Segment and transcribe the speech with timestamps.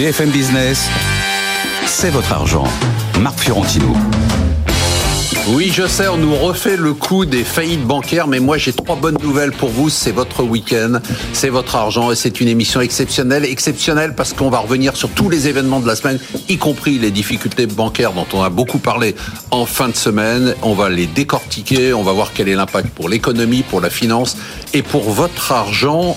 [0.00, 0.88] BFM Business,
[1.84, 2.64] c'est votre argent.
[3.20, 3.94] Marc Fiorentino.
[5.48, 8.96] Oui, je sais, on nous refait le coup des faillites bancaires, mais moi j'ai trois
[8.96, 9.90] bonnes nouvelles pour vous.
[9.90, 11.00] C'est votre week-end,
[11.34, 13.44] c'est votre argent et c'est une émission exceptionnelle.
[13.44, 17.10] Exceptionnelle parce qu'on va revenir sur tous les événements de la semaine, y compris les
[17.10, 19.14] difficultés bancaires dont on a beaucoup parlé
[19.50, 20.54] en fin de semaine.
[20.62, 24.38] On va les décortiquer, on va voir quel est l'impact pour l'économie, pour la finance
[24.72, 26.16] et pour votre argent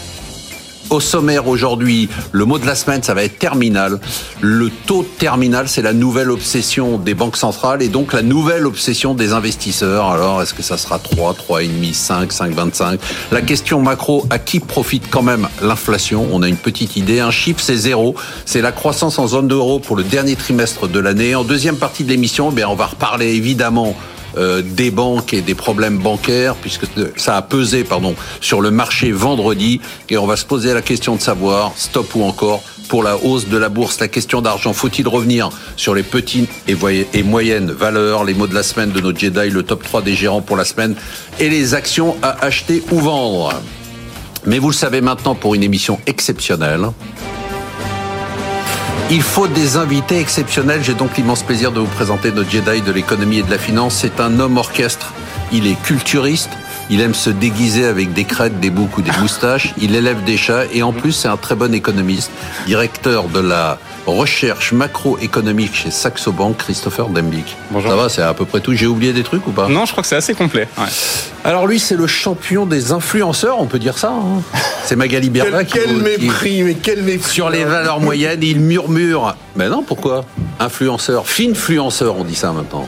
[0.89, 3.99] au sommaire aujourd'hui, le mot de la semaine, ça va être terminal.
[4.41, 9.13] Le taux terminal, c'est la nouvelle obsession des banques centrales et donc la nouvelle obsession
[9.13, 10.09] des investisseurs.
[10.09, 12.99] Alors, est-ce que ça sera 3, 3,5, 5, 5,25
[13.31, 16.27] La question macro, à qui profite quand même l'inflation?
[16.31, 17.19] On a une petite idée.
[17.19, 18.15] Un chiffre, c'est zéro.
[18.45, 21.35] C'est la croissance en zone d'euro pour le dernier trimestre de l'année.
[21.35, 23.95] En deuxième partie de l'émission, eh on va reparler évidemment
[24.37, 26.85] euh, des banques et des problèmes bancaires, puisque
[27.17, 29.81] ça a pesé pardon, sur le marché vendredi.
[30.09, 33.47] Et on va se poser la question de savoir, stop ou encore, pour la hausse
[33.47, 36.75] de la bourse, la question d'argent, faut-il revenir sur les petites et,
[37.13, 40.15] et moyennes valeurs, les mots de la semaine de notre Jedi, le top 3 des
[40.15, 40.95] gérants pour la semaine,
[41.39, 43.61] et les actions à acheter ou vendre.
[44.45, 46.87] Mais vous le savez maintenant pour une émission exceptionnelle.
[49.15, 50.83] Il faut des invités exceptionnels.
[50.83, 53.93] J'ai donc l'immense plaisir de vous présenter notre Jedi de l'économie et de la finance.
[54.01, 55.13] C'est un homme orchestre.
[55.51, 56.49] Il est culturiste.
[56.89, 59.73] Il aime se déguiser avec des crêtes, des boucs ou des moustaches.
[59.81, 62.31] Il élève des chats et en plus c'est un très bon économiste,
[62.65, 67.55] directeur de la recherche macroéconomique chez Saxo Bank, Christopher Dembick.
[67.71, 67.89] Bonjour.
[67.89, 68.73] Ça va, c'est à peu près tout.
[68.73, 69.69] J'ai oublié des trucs ou pas?
[69.69, 70.67] Non, je crois que c'est assez complet.
[71.45, 74.11] Alors lui, c'est le champion des influenceurs, on peut dire ça.
[74.11, 74.41] Hein.
[74.85, 79.35] c'est Magali Berda quel, quel mépris, mais quel mépris Sur les valeurs moyennes, il murmure.
[79.55, 80.25] Mais non, pourquoi?
[80.59, 82.87] Influenceur, finfluenceur, on dit ça maintenant.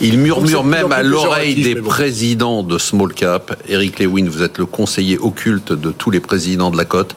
[0.00, 3.60] Il murmure même à l'oreille des présidents de Small Cap.
[3.68, 7.16] Eric Lewin, vous êtes le conseiller occulte de tous les présidents de la cote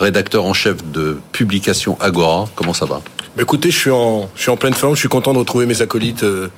[0.00, 2.48] rédacteur en chef de publication Agora.
[2.54, 3.02] Comment ça va?
[3.36, 4.94] Bah, Écoutez, je suis, en, je suis en pleine forme.
[4.94, 6.48] Je suis content de retrouver mes acolytes euh,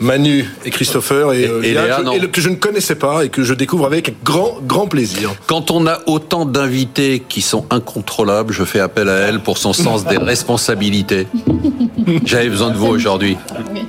[0.00, 2.00] Manu et Christopher et, euh, Léa,
[2.32, 5.34] que, je ne connaissais pas et que je découvre avec grand, grand plaisir.
[5.46, 9.74] Quand on a autant d'invités qui sont incontrôlables, je fais appel à elle pour son
[9.74, 11.26] sens des responsabilités.
[12.24, 13.36] J'avais besoin de vous aujourd'hui.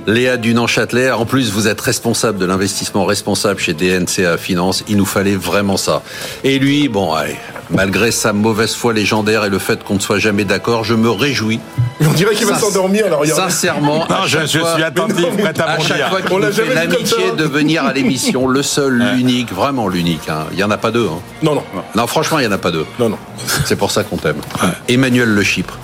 [0.06, 4.84] Léa Dunan-Châtelet, en plus vous êtes responsable de l'investissement responsable chez DNCA Finance.
[4.88, 6.02] Il nous fallait vraiment ça.
[6.44, 7.36] Et lui, bon, allez,
[7.70, 11.10] Malgré sa mauvaise foi légendaire et le fait qu'on ne soit jamais d'accord, je me
[11.10, 11.60] réjouis.
[12.00, 13.24] On dirait qu'il va s'endormir alors.
[13.24, 17.84] Sincèrement, non, je, suis attentif, prêt à, à chaque fois qu'il fait l'amitié de venir
[17.84, 20.28] à l'émission, le seul, l'unique, vraiment l'unique.
[20.28, 20.46] Hein.
[20.52, 21.06] Il y en a pas deux.
[21.06, 21.20] Hein.
[21.42, 21.62] Non, non.
[21.94, 22.86] Non, franchement, il y en a pas deux.
[22.98, 23.18] Non, non.
[23.64, 24.40] C'est pour ça qu'on t'aime.
[24.88, 25.78] Emmanuel Le Chypre.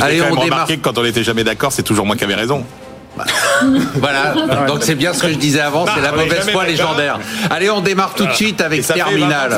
[0.00, 0.66] Allez, on démarre.
[0.66, 2.64] que quand on n'était jamais d'accord, c'est toujours moi qui avais raison.
[3.96, 4.34] voilà,
[4.68, 7.18] donc c'est bien ce que je disais avant, c'est la mauvaise foi légendaire.
[7.50, 9.50] Allez, on démarre tout de suite avec Terminal.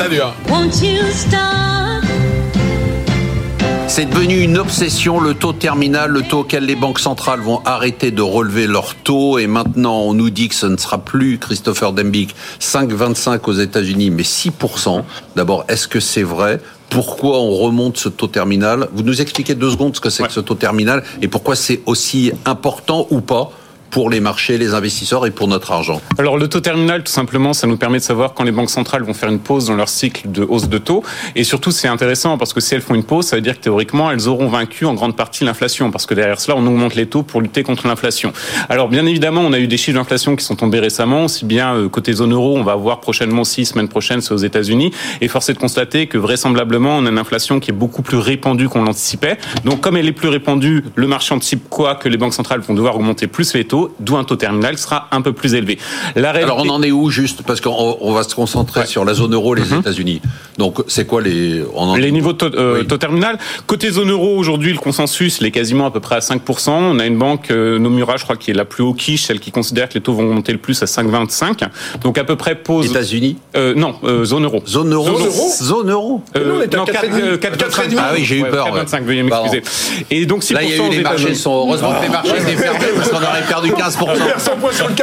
[3.92, 8.12] C'est devenu une obsession, le taux terminal, le taux auquel les banques centrales vont arrêter
[8.12, 9.36] de relever leur taux.
[9.36, 14.10] Et maintenant, on nous dit que ce ne sera plus, Christopher Dembick, 5,25 aux États-Unis,
[14.10, 15.02] mais 6%.
[15.34, 16.60] D'abord, est-ce que c'est vrai?
[16.88, 18.88] Pourquoi on remonte ce taux terminal?
[18.92, 21.80] Vous nous expliquez deux secondes ce que c'est que ce taux terminal et pourquoi c'est
[21.86, 23.50] aussi important ou pas?
[23.90, 27.52] Pour les marchés, les investisseurs et pour notre argent Alors le taux terminal, tout simplement,
[27.52, 29.88] ça nous permet de savoir quand les banques centrales vont faire une pause dans leur
[29.88, 31.02] cycle de hausse de taux.
[31.34, 33.62] Et surtout, c'est intéressant parce que si elles font une pause, ça veut dire que
[33.62, 37.06] théoriquement, elles auront vaincu en grande partie l'inflation parce que derrière cela, on augmente les
[37.06, 38.32] taux pour lutter contre l'inflation.
[38.68, 41.74] Alors bien évidemment, on a eu des chiffres d'inflation qui sont tombés récemment, aussi bien
[41.74, 44.92] euh, côté zone euro, on va voir prochainement aussi, semaine prochaine, c'est aux États-Unis.
[45.20, 48.18] Et force est de constater que vraisemblablement, on a une inflation qui est beaucoup plus
[48.18, 49.38] répandue qu'on l'anticipait.
[49.64, 52.74] Donc comme elle est plus répandue, le marché anticipe quoi Que les banques centrales vont
[52.74, 55.78] devoir augmenter plus les taux d'où un taux terminal sera un peu plus élevé.
[56.16, 57.42] Alors on en est où juste?
[57.42, 59.80] Parce qu'on va se concentrer sur la zone euro, les mhm.
[59.80, 60.20] États-Unis.
[60.58, 61.62] Donc c'est quoi les
[61.96, 65.86] Les niveaux de taux, euh, terminal Côté zone euro, aujourd'hui, le consensus, il est quasiment
[65.86, 66.70] à peu près à 5%.
[66.70, 69.40] On a une banque, euh, Nomura, je crois, qui est la plus haut quiche, celle
[69.40, 71.68] qui considère que les taux vont monter le plus à 5,25.
[72.02, 72.86] Donc à peu près pose...
[72.86, 73.36] États-Unis?
[73.56, 73.94] Euh, Non,
[74.24, 74.62] zone euro.
[74.66, 75.18] Zone euro?
[75.18, 77.96] Zone euro, Non, 4,25.
[77.98, 78.68] Ah oui, j'ai eu peur.
[78.68, 79.62] 4,25, veuillez m'excuser.
[80.10, 81.50] Et donc 6% Là, il y a eu les marchés sont...
[81.66, 84.94] Heureusement que les marchés étaient fermés parce qu'on aurait perdu 15% sur le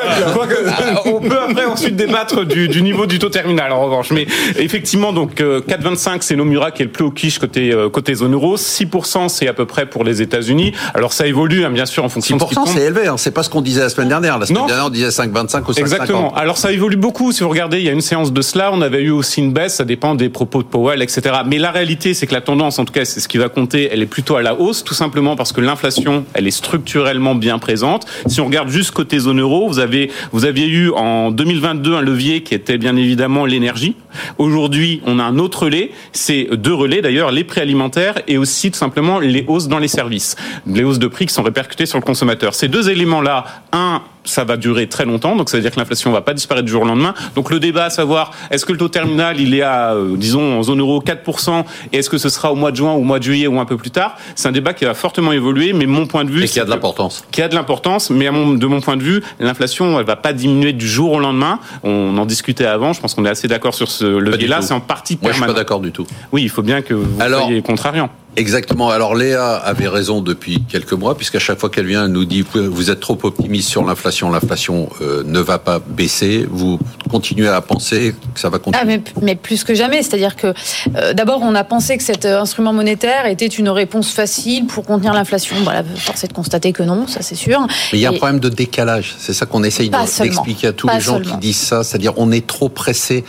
[0.69, 4.11] ah, on peut après ensuite débattre du, niveau du taux terminal en revanche.
[4.11, 4.27] Mais
[4.57, 8.13] effectivement, donc 4,25 euh, c'est Nomura qui est le plus haut quiche côté euh, côté
[8.15, 8.57] zone euro.
[8.57, 10.73] 6% c'est à peu près pour les États-Unis.
[10.93, 12.37] Alors ça évolue hein, bien sûr en fonction.
[12.37, 13.07] 6% c'est élevé.
[13.07, 13.17] Hein.
[13.17, 14.37] C'est pas ce qu'on disait la semaine dernière.
[14.37, 15.79] La semaine dernière on disait 5,25 ou 5,50.
[15.79, 16.33] Exactement.
[16.35, 17.31] Alors ça évolue beaucoup.
[17.31, 18.71] Si vous regardez, il y a une séance de cela.
[18.73, 19.75] On avait eu aussi une baisse.
[19.75, 21.21] Ça dépend des propos de Powell, etc.
[21.45, 23.89] Mais la réalité, c'est que la tendance, en tout cas, c'est ce qui va compter.
[23.91, 27.59] Elle est plutôt à la hausse, tout simplement parce que l'inflation, elle est structurellement bien
[27.59, 28.05] présente.
[28.27, 32.01] Si on regarde juste côté zone euro, vous avez vous aviez eu en 2022 un
[32.01, 33.95] levier qui était bien évidemment l'énergie.
[34.37, 38.71] Aujourd'hui, on a un autre relais, c'est deux relais d'ailleurs, les prix alimentaires et aussi
[38.71, 41.99] tout simplement les hausses dans les services, les hausses de prix qui sont répercutées sur
[41.99, 42.55] le consommateur.
[42.55, 46.11] Ces deux éléments-là, un ça va durer très longtemps, donc ça veut dire que l'inflation
[46.11, 47.13] va pas disparaître du jour au lendemain.
[47.35, 50.59] Donc le débat à savoir, est-ce que le taux terminal, il est à, euh, disons,
[50.59, 53.19] en zone euro 4%, et est-ce que ce sera au mois de juin au mois
[53.19, 55.85] de juillet ou un peu plus tard C'est un débat qui va fortement évoluer, mais
[55.85, 56.43] mon point de vue...
[56.43, 57.23] Et qui a de l'importance.
[57.31, 60.73] Qui a de l'importance, mais de mon point de vue, l'inflation, elle va pas diminuer
[60.73, 61.59] du jour au lendemain.
[61.83, 64.79] On en discutait avant, je pense qu'on est assez d'accord sur ce levier-là, c'est en
[64.79, 65.37] partie permanent.
[65.39, 66.05] Moi, je suis pas d'accord du tout.
[66.31, 68.09] Oui, il faut bien que vous soyez contrariant.
[68.37, 68.91] Exactement.
[68.91, 72.45] Alors Léa avait raison depuis quelques mois, puisqu'à chaque fois qu'elle vient, elle nous dit
[72.53, 74.29] vous êtes trop optimiste sur l'inflation.
[74.29, 76.47] L'inflation euh, ne va pas baisser.
[76.47, 76.79] Vous
[77.09, 79.01] continuez à penser que ça va continuer.
[79.01, 80.03] Ah, mais, plus que jamais.
[80.03, 80.53] C'est-à-dire que
[80.95, 84.85] euh, d'abord, on a pensé que cet euh, instrument monétaire était une réponse facile pour
[84.85, 85.55] contenir l'inflation.
[85.63, 87.61] Voilà, force est de constater que non, ça c'est sûr.
[87.91, 89.15] Mais il y a un problème de décalage.
[89.17, 91.83] C'est ça qu'on essaye d'expliquer à tous les gens qui disent ça.
[91.83, 93.25] C'est-à-dire on est trop pressé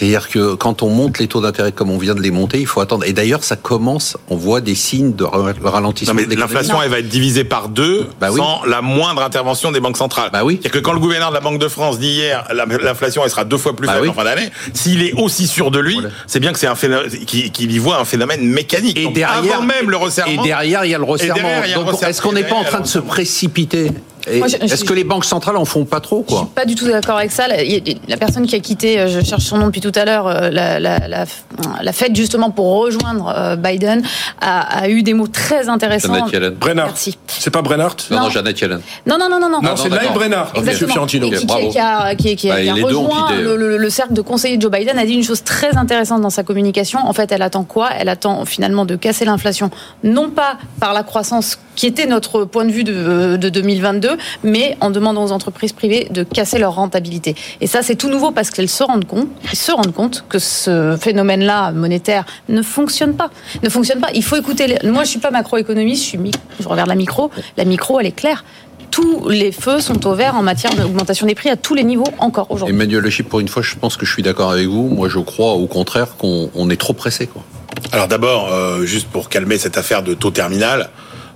[0.00, 2.66] c'est-à-dire que quand on monte les taux d'intérêt comme on vient de les monter, il
[2.66, 3.04] faut attendre.
[3.04, 6.14] Et d'ailleurs, ça commence, on voit des signes de ralentissement.
[6.14, 9.80] Non, mais l'inflation, elle va être divisée par deux bah sans la moindre intervention des
[9.80, 10.30] banques centrales.
[10.32, 10.54] Bah oui.
[10.54, 12.48] C'est-à-dire que quand le gouverneur de la Banque de France dit hier,
[12.82, 15.70] l'inflation, elle sera deux fois plus bah faible en fin d'année, s'il est aussi sûr
[15.70, 18.96] de lui, c'est bien que c'est un phénomène, qu'il y voit un phénomène mécanique.
[18.96, 20.42] Et derrière, avant même le resserrement.
[20.42, 21.60] Et derrière, il y a le resserrement.
[21.74, 23.90] Donc, est-ce qu'on n'est pas en train de se précipiter
[24.26, 26.86] est-ce que les banques centrales en font pas trop quoi Je suis pas du tout
[26.86, 27.46] d'accord avec ça.
[27.48, 30.50] La, personne qui a quitté, euh, je cherche son nom depuis tout à l'heure, euh,
[30.50, 34.02] la, la, la, fête justement pour rejoindre euh, Biden,
[34.40, 36.14] a, eu des mots très intéressants.
[36.14, 36.54] Janet Yellen.
[36.54, 36.86] Brennard.
[36.86, 37.18] Merci.
[37.26, 37.96] C'est pas Brennard?
[38.10, 38.80] Non, non, Janet Yellen.
[39.06, 39.62] Non, non, non, non, non.
[39.62, 40.52] Non, c'est Live Brennard.
[40.62, 41.30] Monsieur Fiorentino.
[41.30, 44.98] Qui, qui, a, qui, qui a, bah, rejoint le, cercle de conseillers de Joe Biden
[44.98, 47.00] a dit une chose très intéressante dans sa communication.
[47.00, 47.90] En fait, elle attend quoi?
[47.98, 49.70] Elle attend finalement de casser l'inflation,
[50.04, 54.76] non pas par la croissance qui était notre point de vue de, de 2022, mais
[54.82, 57.34] en demandant aux entreprises privées de casser leur rentabilité.
[57.62, 60.98] Et ça, c'est tout nouveau parce qu'elles se rendent compte, se rendent compte que ce
[61.00, 63.30] phénomène-là monétaire ne fonctionne pas.
[63.62, 64.10] Ne fonctionne pas.
[64.14, 64.76] Il faut écouter.
[64.84, 66.02] Moi, je suis pas macroéconomiste.
[66.02, 66.18] Je suis
[66.60, 67.30] je regarde la micro.
[67.56, 68.44] La micro, elle est claire
[68.90, 72.08] tous les feux sont au vert en matière d'augmentation des prix à tous les niveaux
[72.18, 72.74] encore aujourd'hui.
[72.74, 74.88] Emmanuel Le Chip, pour une fois, je pense que je suis d'accord avec vous.
[74.88, 77.28] Moi, je crois au contraire qu'on est trop pressé.
[77.28, 77.44] Quoi.
[77.92, 80.90] Alors d'abord, euh, juste pour calmer cette affaire de taux terminal,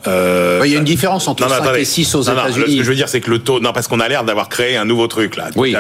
[0.07, 2.73] euh, il y a une différence entre non, 5 et 6 aux États-Unis.
[2.73, 4.49] Ce que je veux dire, c'est que le taux, non, parce qu'on a l'air d'avoir
[4.49, 5.49] créé un nouveau truc là.
[5.57, 5.75] Oui.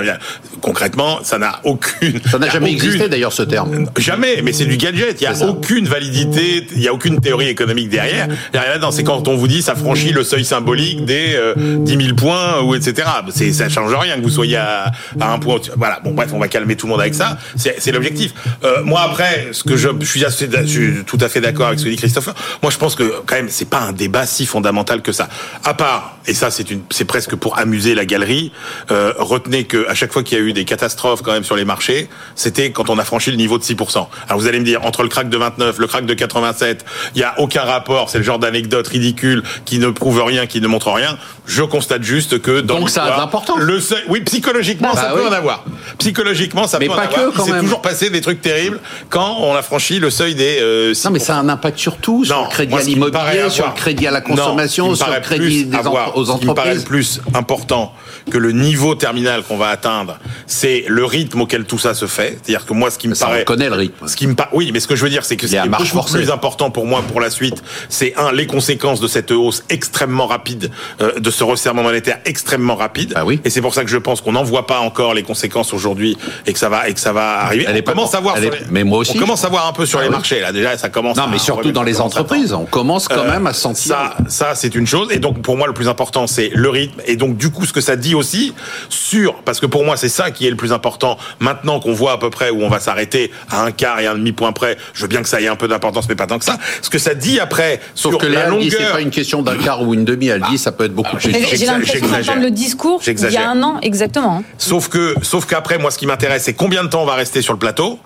[0.60, 2.20] Concrètement, ça n'a aucune.
[2.30, 3.86] Ça n'a jamais existé d'ailleurs ce terme.
[3.96, 5.20] Jamais, mais c'est du gadget.
[5.20, 8.28] Il y a aucune validité, il y a aucune théorie économique derrière.
[8.52, 12.16] Là, c'est quand on vous dit ça franchit le seuil symbolique des euh, 10 000
[12.16, 13.08] points ou etc.
[13.30, 15.58] C'est ça change rien que vous soyez à, à, un point.
[15.76, 16.00] Voilà.
[16.04, 17.38] Bon bref, on va calmer tout le monde avec ça.
[17.56, 18.34] C'est l'objectif.
[18.64, 21.68] Euh, moi après, ce que je, je suis, assez, je suis tout à fait d'accord
[21.68, 22.34] avec ce que dit Christopher.
[22.62, 25.28] Moi, je pense que quand même, c'est pas un débat si fondamental que ça.
[25.64, 28.52] À part, et ça c'est une, c'est presque pour amuser la galerie,
[28.90, 31.56] euh, retenez que à chaque fois qu'il y a eu des catastrophes quand même sur
[31.56, 34.06] les marchés, c'était quand on a franchi le niveau de 6%.
[34.28, 36.84] Alors vous allez me dire, entre le crack de 29, le crack de 87,
[37.14, 40.60] il y a aucun rapport, c'est le genre d'anecdote ridicule qui ne prouve rien, qui
[40.60, 41.18] ne montre rien.
[41.46, 43.58] Je constate juste que dans Donc ça a d'importance.
[43.58, 43.78] Le
[44.08, 45.64] oui, psychologiquement, ça bah peut en avoir.
[45.98, 47.32] Psychologiquement, ça mais peut en avoir.
[47.32, 48.80] Que, il s'est toujours passé des trucs terribles
[49.10, 50.58] quand on a franchi le seuil des.
[50.60, 53.66] Euh, non, mais ça a un impact sur tout, sur le crédit à l'immobilier, sur
[53.66, 56.34] le crédit à la consommation, sur le crédit des aux entreprises.
[56.34, 57.92] Ce qui me paraît le plus important
[58.30, 62.38] que le niveau terminal qu'on va atteindre, c'est le rythme auquel tout ça se fait.
[62.42, 64.06] C'est-à-dire que moi, ce qui me ça, paraît, on connaît le rythme.
[64.06, 65.68] Ce qui me oui, mais ce que je veux dire, c'est que ce qui est
[65.68, 69.64] beaucoup plus important pour moi pour la suite, c'est un les conséquences de cette hausse
[69.68, 70.70] extrêmement rapide,
[71.00, 73.12] euh, de ce resserrement monétaire extrêmement rapide.
[73.16, 73.40] Ah oui.
[73.44, 76.16] Et c'est pour ça que je pense qu'on n'en voit pas encore les conséquences aujourd'hui
[76.46, 77.64] et que ça va et que ça va arriver.
[77.68, 78.36] Elle on commence à voir.
[78.70, 79.12] Mais moi aussi.
[79.16, 80.52] On commence à voir un peu sur ah les marchés là.
[80.52, 81.16] Déjà, ça commence.
[81.16, 83.83] Non, mais surtout dans les entreprises, on commence quand euh, même à sentir.
[83.88, 85.08] Ça, ça, c'est une chose.
[85.10, 87.00] Et donc pour moi, le plus important, c'est le rythme.
[87.06, 88.54] Et donc du coup, ce que ça dit aussi
[88.88, 91.18] sur, parce que pour moi, c'est ça qui est le plus important.
[91.40, 94.14] Maintenant qu'on voit à peu près où on va s'arrêter à un quart et un
[94.14, 96.38] demi point près, je veux bien que ça ait un peu d'importance, mais pas tant
[96.38, 96.58] que ça.
[96.82, 98.70] Ce que ça dit après Sauf sur que la longueur.
[98.70, 100.28] c'est pas une question d'un quart ou une demi.
[100.28, 101.30] Elle dit ça peut être beaucoup plus.
[101.32, 104.42] J'ai l'impression d'entendre le discours il y a un an exactement.
[104.58, 107.42] Sauf que, sauf qu'après, moi, ce qui m'intéresse, c'est combien de temps on va rester
[107.42, 107.98] sur le plateau.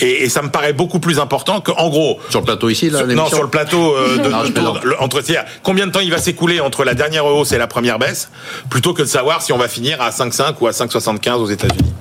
[0.00, 2.18] Et, et, ça me paraît beaucoup plus important que, en gros.
[2.30, 5.44] Sur le plateau ici, là, Non, sur le plateau euh, de, non, entre tiers.
[5.62, 8.30] Combien de temps il va s'écouler entre la dernière hausse et la première baisse,
[8.70, 11.92] plutôt que de savoir si on va finir à 5,5 ou à 5,75 aux États-Unis.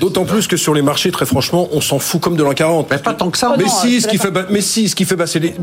[0.00, 2.88] D'autant plus que sur les marchés, très franchement, on s'en fout comme de l'an 40.
[2.90, 3.54] Mais pas tant que ça.
[3.58, 5.54] Mais si, ce qui fait, mais si, ce qui fait baisser les,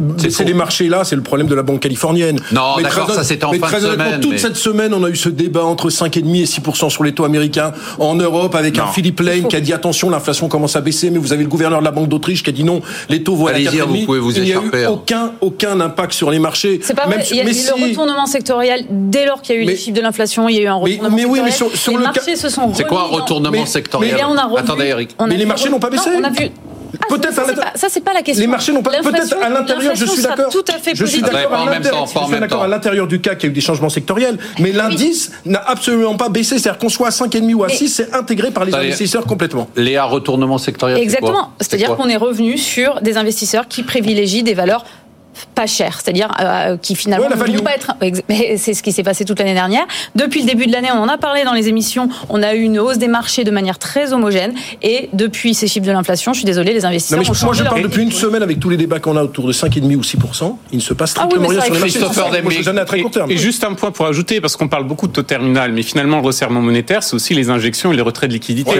[0.45, 2.39] les marchés là, c'est le problème de la banque californienne.
[2.51, 4.19] Non, d'accord, ça c'était en fin de semaine.
[4.19, 7.25] Toute cette semaine, on a eu ce débat entre 5,5 et 6% sur les taux
[7.25, 11.09] américains en Europe avec un Philippe Lane qui a dit attention, l'inflation commence à baisser,
[11.09, 13.35] mais vous avez le gouverneur de la Banque d'Autriche qui a dit non, les taux
[13.35, 16.79] vont à vous pouvez vous Il n'y a eu aucun, aucun impact sur les marchés.
[16.81, 17.25] C'est pas vrai.
[17.31, 19.95] il y a eu le retournement sectoriel dès lors qu'il y a eu les chiffres
[19.95, 20.49] de l'inflation.
[20.49, 22.49] Il y a eu un retournement mais, oui, mais sur, sur les le marchés se
[22.49, 22.73] sont.
[22.73, 24.17] C'est quoi un retournement sectoriel
[24.57, 25.15] Attendez, Eric.
[25.27, 26.09] Mais les marchés n'ont pas baissé.
[27.01, 27.33] Ah, peut-être
[27.75, 28.41] ça, c'est pas, la question.
[28.41, 28.91] Les marchés n'ont pas.
[29.01, 30.49] Peut-être à l'intérieur, je suis d'accord.
[30.49, 30.95] Tout à fait.
[30.95, 34.71] Je suis d'accord à l'intérieur du CAC, il y a eu des changements sectoriels, mais
[34.71, 36.59] l'indice n'a absolument pas baissé.
[36.59, 39.69] C'est-à-dire qu'on soit à 5,5 ou à 6, c'est intégré par les investisseurs complètement.
[39.75, 40.99] Léa, retournement sectoriel.
[40.99, 41.51] Exactement.
[41.59, 44.85] C'est-à-dire qu'on est revenu sur des investisseurs qui privilégient des valeurs
[45.53, 47.93] pas cher, c'est-à-dire euh, qui finalement ne vont pas être.
[48.57, 49.85] C'est ce qui s'est passé toute l'année dernière.
[50.15, 52.09] Depuis le début de l'année, on en a parlé dans les émissions.
[52.29, 54.53] On a eu une hausse des marchés de manière très homogène.
[54.81, 57.19] Et depuis ces chiffres de l'inflation, je suis désolé, les investisseurs.
[57.19, 59.47] Non, mais moi, je parle depuis une semaine avec tous les débats qu'on a autour
[59.47, 60.17] de 5,5 ou 6
[60.71, 63.05] Il ne se passe ah strictement rien sur les marchés.
[63.29, 66.17] Et, juste un point pour ajouter, parce qu'on parle beaucoup de taux terminal, mais finalement
[66.17, 68.71] le resserrement monétaire, c'est aussi les injections et les retraits de liquidité.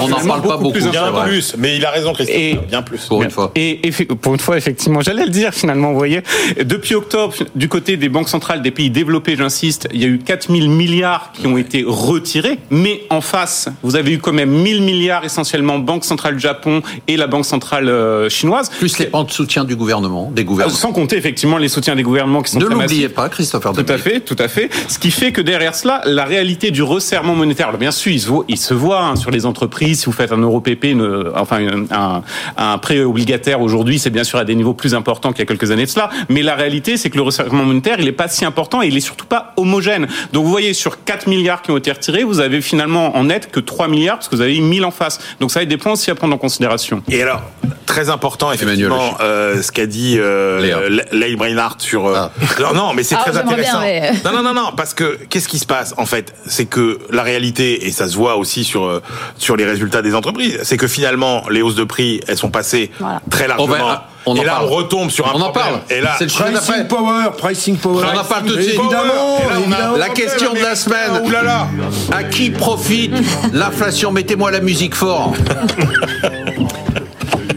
[0.00, 0.72] on n'en parle pas beaucoup.
[0.72, 2.66] Plus, bien plus, mais il a raison, Christophe.
[2.68, 3.04] bien plus.
[3.06, 3.52] Pour une fois.
[3.54, 3.80] Et
[4.20, 6.22] pour une fois, effectivement, j'allais le dire finalement voyez.
[6.62, 10.18] Depuis octobre, du côté des banques centrales des pays développés, j'insiste, il y a eu
[10.18, 14.82] 4000 milliards qui ont été retirés, mais en face, vous avez eu quand même 1000
[14.82, 18.70] milliards essentiellement Banque centrale du Japon et la Banque centrale euh, chinoise.
[18.70, 20.76] Plus les plans de soutien du gouvernement, des gouvernements.
[20.76, 23.72] Sans compter effectivement les soutiens des gouvernements qui sont Ne l'oubliez pas, Christopher.
[23.72, 24.70] Tout à fait, tout à fait.
[24.88, 28.28] Ce qui fait que derrière cela, la réalité du resserrement monétaire, bien sûr, il se
[28.28, 30.00] voit, il se voit hein, sur les entreprises.
[30.00, 30.96] Si vous faites un euro PP,
[31.34, 32.22] enfin un,
[32.56, 35.46] un prêt obligataire aujourd'hui, c'est bien sûr à des niveaux plus importants qu'il y a
[35.46, 36.10] quelques années de cela.
[36.28, 38.96] Mais la réalité, c'est que le resserrement monétaire, il n'est pas si important et il
[38.96, 40.06] est surtout pas homogène.
[40.32, 43.50] Donc vous voyez, sur 4 milliards qui ont été retirés, vous avez finalement en net
[43.50, 45.18] que 3 milliards parce que vous avez 1000 en face.
[45.40, 47.02] Donc ça a des points aussi à prendre en considération.
[47.08, 47.42] Et alors,
[47.88, 52.06] très important, effectivement, euh, ce qu'a dit euh, Leigh Brainard sur...
[52.06, 52.30] Euh, ah.
[52.60, 53.80] Non, non, mais c'est ah, très intéressant.
[54.24, 56.34] Non, non, non, non, parce que qu'est-ce qui se passe, en fait?
[56.46, 59.02] C'est que la réalité, et ça se voit aussi sur, euh,
[59.36, 62.90] sur les résultats des entreprises, c'est que finalement, les hausses de prix, elles sont passées
[63.30, 63.76] très largement...
[63.76, 63.78] On
[64.26, 65.80] et là, on retombe sur un on en parle.
[65.90, 68.04] Et là, c'est le pricing power, pricing power.
[68.14, 68.78] On en parle tout de suite.
[68.78, 69.96] Évidemment.
[69.96, 71.24] la question de la semaine.
[71.24, 71.68] Oulala.
[72.12, 73.12] À qui profite
[73.52, 74.12] l'inflation?
[74.12, 75.32] Mettez-moi la musique fort.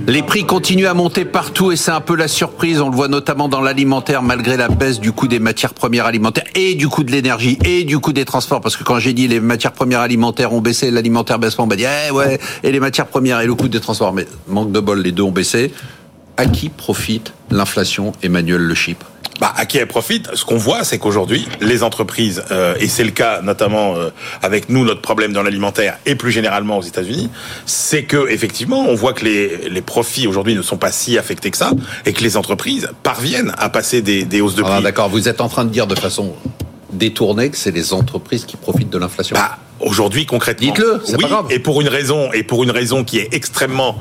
[0.08, 2.82] Les prix continuent à monter partout et c'est un peu la surprise.
[2.82, 6.44] On le voit notamment dans l'alimentaire malgré la baisse du coût des matières premières alimentaires
[6.56, 8.62] et du coût de l'énergie et du coût des transports.
[8.62, 11.68] Parce que quand j'ai dit les matières premières alimentaires ont baissé, l'alimentaire baisse pas, on
[11.68, 14.12] m'a dit eh ouais et les matières premières et le coût des transports.
[14.12, 15.72] Mais manque de bol, les deux ont baissé
[16.38, 19.06] à qui profite l'inflation, Emmanuel Le Chypre?
[19.40, 23.04] Bah, à qui elle profite Ce qu'on voit, c'est qu'aujourd'hui, les entreprises, euh, et c'est
[23.04, 24.12] le cas notamment euh,
[24.44, 27.28] avec nous, notre problème dans l'alimentaire, et plus généralement aux États-Unis,
[27.66, 31.50] c'est que effectivement, on voit que les, les profits aujourd'hui ne sont pas si affectés
[31.50, 31.72] que ça,
[32.06, 34.84] et que les entreprises parviennent à passer des, des hausses de ah, prix.
[34.84, 36.36] D'accord, vous êtes en train de dire de façon
[36.94, 39.36] détournée que c'est les entreprises qui profitent de l'inflation.
[39.36, 41.46] Bah, aujourd'hui, concrètement, dites-le, c'est oui, pas grave.
[41.50, 43.98] Et pour une raison, et pour une raison qui est extrêmement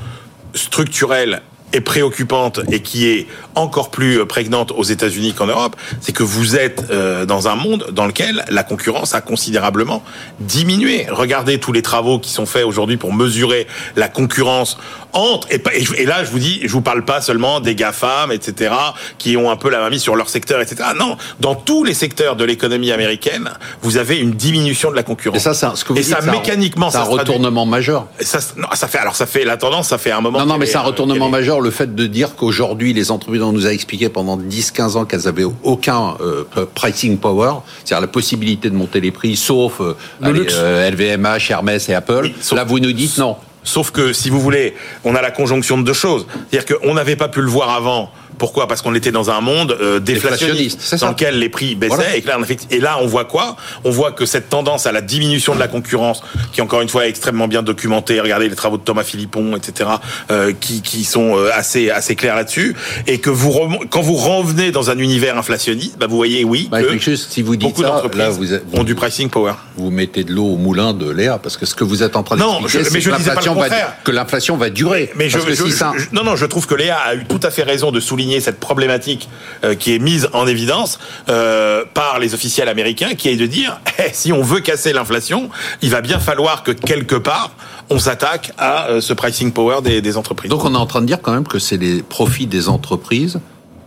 [0.55, 1.41] structurelle
[1.73, 6.57] est préoccupante et qui est encore plus prégnante aux États-Unis qu'en Europe, c'est que vous
[6.57, 10.03] êtes euh, dans un monde dans lequel la concurrence a considérablement
[10.41, 11.07] diminué.
[11.11, 14.79] Regardez tous les travaux qui sont faits aujourd'hui pour mesurer la concurrence
[15.12, 15.61] entre et,
[15.99, 18.75] et, là je vous dis, je vous parle pas seulement des GAFAM, etc.,
[19.19, 20.90] qui ont un peu la main mise sur leur secteur, etc.
[20.99, 23.50] Non, dans tous les secteurs de l'économie américaine,
[23.83, 25.37] vous avez une diminution de la concurrence.
[25.37, 28.07] Et ça, ça ce que vous et ça, mécaniquement, c'est un retournement majeur.
[28.21, 30.40] Ça, non, ça fait alors ça fait la tendance, ça fait un moment.
[30.40, 33.52] Non, non, mais c'est un retournement majeur le fait de dire qu'aujourd'hui, les entreprises, on
[33.52, 38.71] nous a expliqué pendant 10-15 ans qu'elles avaient aucun euh, pricing power, c'est-à-dire la possibilité
[38.71, 42.31] de monter les prix, sauf euh, LVMH, euh, Hermès et Apple.
[42.52, 43.37] Là, vous nous dites non.
[43.62, 44.75] Sauf que, si vous voulez,
[45.05, 46.26] on a la conjonction de deux choses.
[46.50, 48.11] C'est-à-dire qu'on n'avait pas pu le voir avant
[48.41, 48.67] pourquoi?
[48.67, 52.25] Parce qu'on était dans un monde euh, déflationniste, dans lequel les prix baissaient.
[52.71, 53.55] Et, là, on voit quoi?
[53.85, 57.05] On voit que cette tendance à la diminution de la concurrence, qui encore une fois
[57.05, 59.91] est extrêmement bien documentée, regardez les travaux de Thomas Philippon, etc.,
[60.31, 62.75] euh, qui, qui, sont euh, assez, assez clairs là-dessus,
[63.07, 63.53] et que vous
[63.91, 67.43] quand vous revenez dans un univers inflationniste, bah, vous voyez, oui, bah, que juste, si
[67.43, 69.53] vous dites beaucoup d'entreprises ont du pricing power.
[69.77, 72.23] Vous mettez de l'eau au moulin de Léa, parce que ce que vous êtes en
[72.23, 73.11] train de non, c'est que
[74.11, 75.11] l'inflation va, que durer.
[75.19, 78.30] Je, non, non, je trouve que Léa a eu tout à fait raison de souligner
[78.39, 79.29] cette problématique
[79.65, 83.81] euh, qui est mise en évidence euh, par les officiels américains, qui est de dire
[83.99, 85.51] eh, si on veut casser l'inflation,
[85.83, 87.51] il va bien falloir que quelque part
[87.89, 90.51] on s'attaque à euh, ce pricing power des, des entreprises.
[90.51, 93.41] Donc on est en train de dire quand même que c'est les profits des entreprises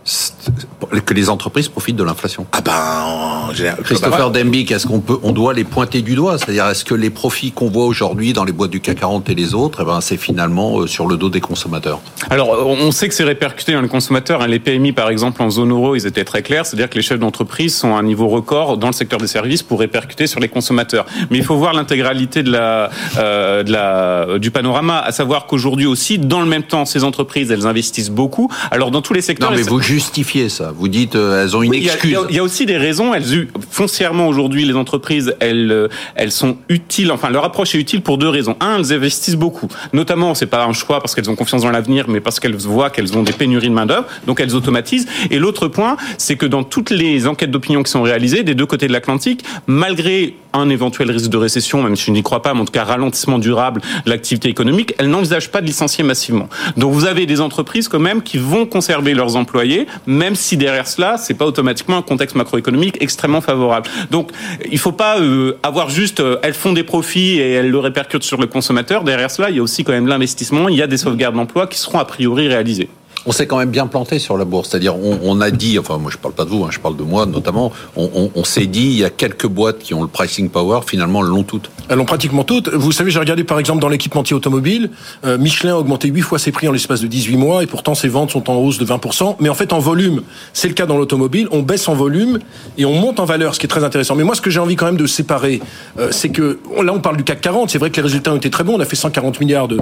[0.04, 2.46] que les entreprises profitent de l'inflation.
[2.52, 6.38] Ah ben, Christopher Dembick, est-ce qu'on peut, on doit les pointer du doigt?
[6.38, 9.34] C'est-à-dire, est-ce que les profits qu'on voit aujourd'hui dans les boîtes du CAC 40 et
[9.34, 12.00] les autres, eh ben, c'est finalement euh, sur le dos des consommateurs?
[12.30, 14.42] Alors, on sait que c'est répercuté dans les consommateurs.
[14.42, 14.46] Hein.
[14.46, 16.66] Les PMI, par exemple, en zone euro, ils étaient très clairs.
[16.66, 19.62] C'est-à-dire que les chefs d'entreprise sont à un niveau record dans le secteur des services
[19.62, 21.06] pour répercuter sur les consommateurs.
[21.30, 25.86] Mais il faut voir l'intégralité de la, euh, de la, du panorama, à savoir qu'aujourd'hui
[25.86, 28.50] aussi, dans le même temps, ces entreprises, elles investissent beaucoup.
[28.70, 29.50] Alors, dans tous les secteurs.
[29.50, 30.72] Non, mais vous justifiez ça.
[30.76, 32.18] Vous dites, euh, elles ont une excuse.
[32.28, 33.14] Il y, a aussi des raisons.
[33.14, 37.12] Elles, foncièrement aujourd'hui, les entreprises, elles, euh, elles sont utiles.
[37.12, 38.56] Enfin, leur approche est utile pour deux raisons.
[38.60, 39.68] Un, elles investissent beaucoup.
[39.92, 42.90] Notamment, c'est pas un choix parce qu'elles ont confiance dans l'avenir, mais parce qu'elles voient
[42.90, 44.06] qu'elles ont des pénuries de main d'œuvre.
[44.26, 45.06] Donc, elles automatisent.
[45.30, 48.66] Et l'autre point, c'est que dans toutes les enquêtes d'opinion qui sont réalisées des deux
[48.66, 52.54] côtés de l'Atlantique, malgré un éventuel risque de récession, même si je n'y crois pas,
[52.54, 56.48] mais en tout cas ralentissement durable de l'activité économique, elles n'envisagent pas de licencier massivement.
[56.76, 60.86] Donc vous avez des entreprises quand même qui vont conserver leurs employés, même si derrière
[60.86, 63.88] cela, c'est pas automatiquement un contexte macroéconomique extrêmement favorable.
[64.10, 64.30] Donc
[64.70, 68.22] il faut pas euh, avoir juste euh, elles font des profits et elles le répercutent
[68.22, 69.04] sur le consommateur.
[69.04, 71.66] Derrière cela, il y a aussi quand même l'investissement, il y a des sauvegardes d'emploi
[71.66, 72.88] qui seront a priori réalisées
[73.26, 74.68] on s'est quand même bien planté sur la bourse.
[74.70, 77.02] C'est-à-dire, on, a dit, enfin, moi je parle pas de vous, hein, je parle de
[77.02, 80.80] moi notamment, on, s'est dit, il y a quelques boîtes qui ont le pricing power,
[80.86, 81.70] finalement, elles l'ont toutes.
[81.88, 82.68] Elles l'ont pratiquement toutes.
[82.68, 84.90] Vous savez, j'ai regardé par exemple dans l'équipementier automobile,
[85.24, 87.94] euh, Michelin a augmenté 8 fois ses prix en l'espace de 18 mois, et pourtant
[87.94, 89.36] ses ventes sont en hausse de 20%.
[89.40, 92.38] Mais en fait, en volume, c'est le cas dans l'automobile, on baisse en volume
[92.78, 94.14] et on monte en valeur, ce qui est très intéressant.
[94.14, 95.60] Mais moi, ce que j'ai envie quand même de séparer,
[95.98, 98.36] euh, c'est que, là, on parle du CAC 40, c'est vrai que les résultats ont
[98.36, 99.80] été très bons, on a fait 140 milliards de,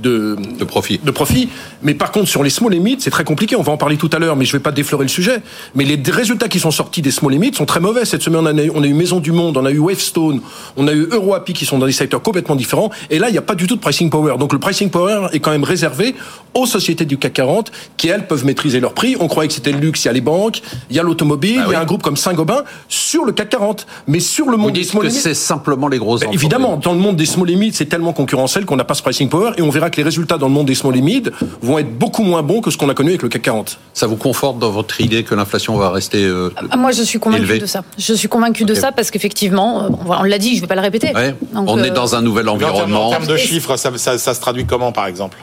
[0.00, 1.00] de, de profit.
[1.02, 1.48] De profit.
[1.82, 4.10] Mais par contre, sur les small limits, c'est très compliqué on va en parler tout
[4.12, 5.42] à l'heure, mais je ne vais pas déflorer le sujet.
[5.74, 8.04] Mais les résultats qui sont sortis des small limits sont très mauvais.
[8.04, 10.40] Cette semaine, on a, eu, on a eu Maison du Monde, on a eu Wavestone,
[10.76, 12.90] on a eu EuroAPI qui sont dans des secteurs complètement différents.
[13.10, 14.36] Et là, il n'y a pas du tout de pricing power.
[14.38, 16.14] Donc le pricing power est quand même réservé
[16.54, 19.16] aux sociétés du CAC 40 qui, elles, peuvent maîtriser leurs prix.
[19.20, 21.58] On croyait que c'était le luxe, il y a les banques, il y a l'automobile,
[21.58, 23.86] bah il y a un groupe comme Saint-Gobain sur le CAC 40.
[24.06, 25.18] Mais sur le monde des small limits.
[25.18, 28.64] c'est simplement les grosses ben, Évidemment, dans le monde des small limits, c'est tellement concurrentiel
[28.64, 30.66] qu'on n'a pas ce pricing power et on verra que les résultats dans le monde
[30.66, 31.24] des small limits
[31.62, 33.78] vont être beaucoup moins bons que ce qu'on a connu avec le CAC 40.
[33.92, 37.18] Ça vous conforte dans votre idée que l'inflation va rester euh, ah, Moi, je suis
[37.18, 37.82] convaincu de ça.
[37.98, 40.74] Je suis convaincu de ça parce qu'effectivement, euh, on l'a dit, je ne vais pas
[40.74, 41.12] le répéter.
[41.54, 43.08] on est euh, dans un nouvel environnement.
[43.08, 45.38] En termes de chiffres, ça, ça se traduit comment, par exemple?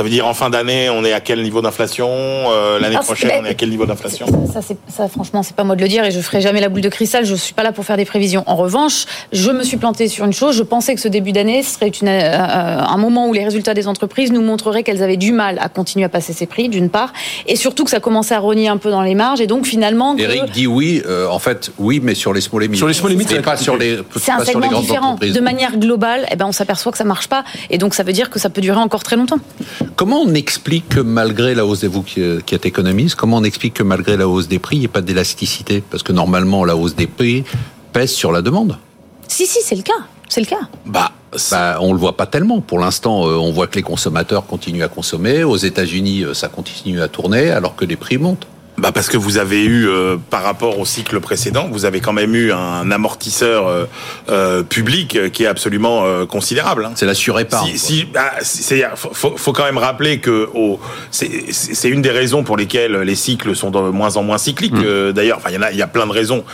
[0.00, 3.02] Ça veut dire en fin d'année, on est à quel niveau d'inflation euh, L'année ah,
[3.02, 5.82] prochaine, on est à quel niveau d'inflation ça, ça, ça, franchement, c'est pas moi de
[5.82, 7.26] le dire et je ferai jamais la boule de cristal.
[7.26, 8.42] Je suis pas là pour faire des prévisions.
[8.46, 10.56] En revanche, je me suis planté sur une chose.
[10.56, 13.88] Je pensais que ce début d'année serait une, euh, un moment où les résultats des
[13.88, 17.12] entreprises nous montreraient qu'elles avaient du mal à continuer à passer ces prix, d'une part,
[17.46, 19.42] et surtout que ça commençait à rogner un peu dans les marges.
[19.42, 21.02] Et donc finalement, Eric dit oui.
[21.04, 22.78] Euh, en fait, oui, mais sur les small limits.
[22.78, 23.98] Sur les small limits, pas sur les.
[24.16, 25.16] C'est un segment différent.
[25.20, 28.14] De manière globale, eh ben, on s'aperçoit que ça marche pas, et donc ça veut
[28.14, 29.40] dire que ça peut durer encore très longtemps.
[29.96, 33.44] Comment on explique que malgré la hausse des vous qui, qui êtes économiste, comment on
[33.44, 35.82] explique que malgré la hausse des prix, il n'y ait pas d'élasticité?
[35.88, 37.44] Parce que normalement, la hausse des prix
[37.92, 38.78] pèse sur la demande.
[39.28, 39.92] Si, si, c'est le cas.
[40.28, 40.68] C'est le cas.
[40.86, 41.12] Bah,
[41.50, 42.60] bah, on le voit pas tellement.
[42.60, 45.42] Pour l'instant, euh, on voit que les consommateurs continuent à consommer.
[45.42, 48.46] Aux États-Unis, euh, ça continue à tourner alors que les prix montent
[48.80, 52.12] bah parce que vous avez eu, euh, par rapport au cycle précédent, vous avez quand
[52.12, 53.84] même eu un amortisseur euh,
[54.28, 56.84] euh public qui est absolument euh, considérable.
[56.84, 56.92] Hein.
[56.94, 57.72] C'est la surépargne.
[57.72, 60.48] Si, si bah, c'est, faut, faut, quand même rappeler que
[61.10, 64.72] c'est, une des raisons pour lesquelles les cycles sont de moins en moins cycliques.
[64.72, 65.12] Mm.
[65.12, 66.44] D'ailleurs, enfin, il y en a, il y a plein de raisons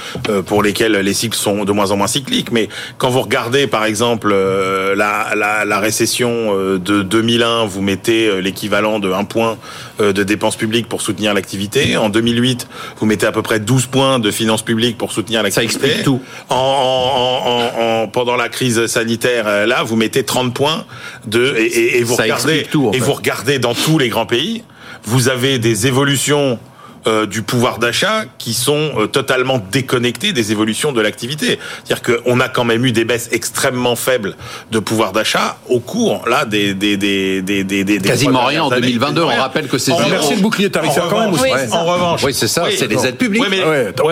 [0.46, 2.50] pour lesquelles les cycles sont de moins en moins cycliques.
[2.50, 8.98] Mais quand vous regardez, par exemple, la, la, la récession de 2001, vous mettez l'équivalent
[8.98, 9.58] de un point
[9.98, 11.96] de dépenses publiques pour soutenir l'activité.
[11.96, 15.78] En 2008, vous mettez à peu près 12 points de finances publiques pour soutenir l'activité.
[15.78, 16.20] Ça explique tout.
[16.48, 20.84] En, pendant la crise sanitaire, euh, là, vous mettez 30 points
[21.26, 24.62] de et, vous regardez et vous regardez dans tous les grands pays,
[25.04, 26.58] vous avez des évolutions
[27.06, 31.58] euh, du pouvoir d'achat qui sont euh, totalement déconnectés des évolutions de l'activité.
[31.84, 34.36] C'est-à-dire qu'on a quand même eu des baisses extrêmement faibles
[34.72, 39.22] de pouvoir d'achat au cours là des des des des des, quasiment rien en 2022.
[39.22, 41.32] On rappelle que c'est remercie le bouclier tarifaire quand même.
[41.32, 43.42] Oui, En revanche, oui c'est ça, c'est des aides publiques.
[43.42, 43.48] Oui,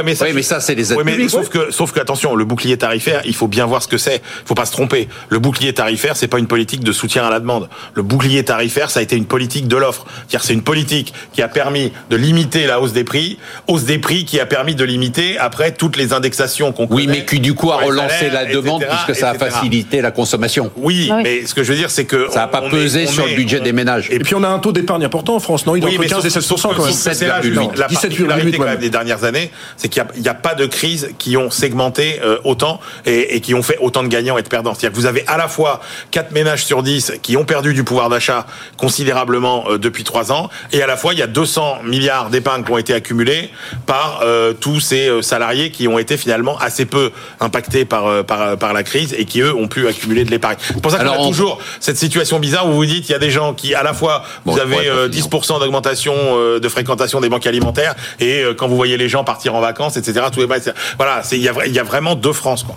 [0.04, 1.30] mais, ça, mais ça c'est des aides publiques.
[1.30, 4.16] Sauf que sauf que attention, le bouclier tarifaire, il faut bien voir ce que c'est.
[4.16, 5.08] Il faut pas se tromper.
[5.28, 7.68] Le bouclier tarifaire, c'est pas une politique de soutien à la demande.
[7.94, 10.06] Le bouclier tarifaire, ça a été une politique de l'offre.
[10.28, 13.98] C'est-à-dire c'est une politique qui a permis de limiter la hausse des prix, hausse des
[13.98, 16.86] prix qui a permis de limiter après toutes les indexations qu'on.
[16.90, 20.70] Oui, mais qui du coup a relancé la demande puisque ça a facilité la consommation.
[20.76, 23.34] Oui, mais ce que je veux dire, c'est que ça n'a pas pesé sur le
[23.34, 24.08] budget des ménages.
[24.10, 25.76] Et puis on a un taux d'épargne important en France, non?
[25.76, 26.92] Il est entre 15 et 16 quand même.
[26.92, 27.76] 17,8.
[27.78, 31.36] La particularité quand même des dernières années, c'est qu'il n'y a, pas de crises qui
[31.36, 34.74] ont segmenté euh, autant et, qui ont fait autant de gagnants et de perdants.
[34.74, 37.84] C'est-à-dire que vous avez à la fois 4 ménages sur 10 qui ont perdu du
[37.84, 41.78] pouvoir d'achat considérablement euh, depuis 3 ans, et à la fois il y a 200
[41.84, 43.50] milliards d'épargne ont été accumulés
[43.86, 44.22] par
[44.60, 47.10] tous ces salariés qui ont été finalement assez peu
[47.40, 50.56] impactés par, par, par la crise et qui, eux, ont pu accumuler de l'épargne.
[50.66, 53.18] C'est pour ça qu'on a toujours cette situation bizarre où vous dites, il y a
[53.18, 56.14] des gens qui, à la fois, vous avez 10% d'augmentation
[56.58, 60.26] de fréquentation des banques alimentaires et quand vous voyez les gens partir en vacances, etc.,
[60.32, 60.46] tous les,
[60.96, 62.76] voilà, il y a, y a vraiment deux France, quoi.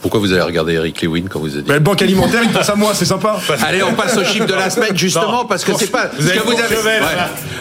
[0.00, 2.70] Pourquoi vous avez regardé Eric Lewin quand vous êtes dit Le Banque alimentaire, il passe
[2.70, 3.38] à moi, c'est sympa.
[3.66, 6.10] Allez, on passe au chiffre de la semaine, justement, parce que c'est pas.
[6.18, 7.00] Vous avez, vous avez...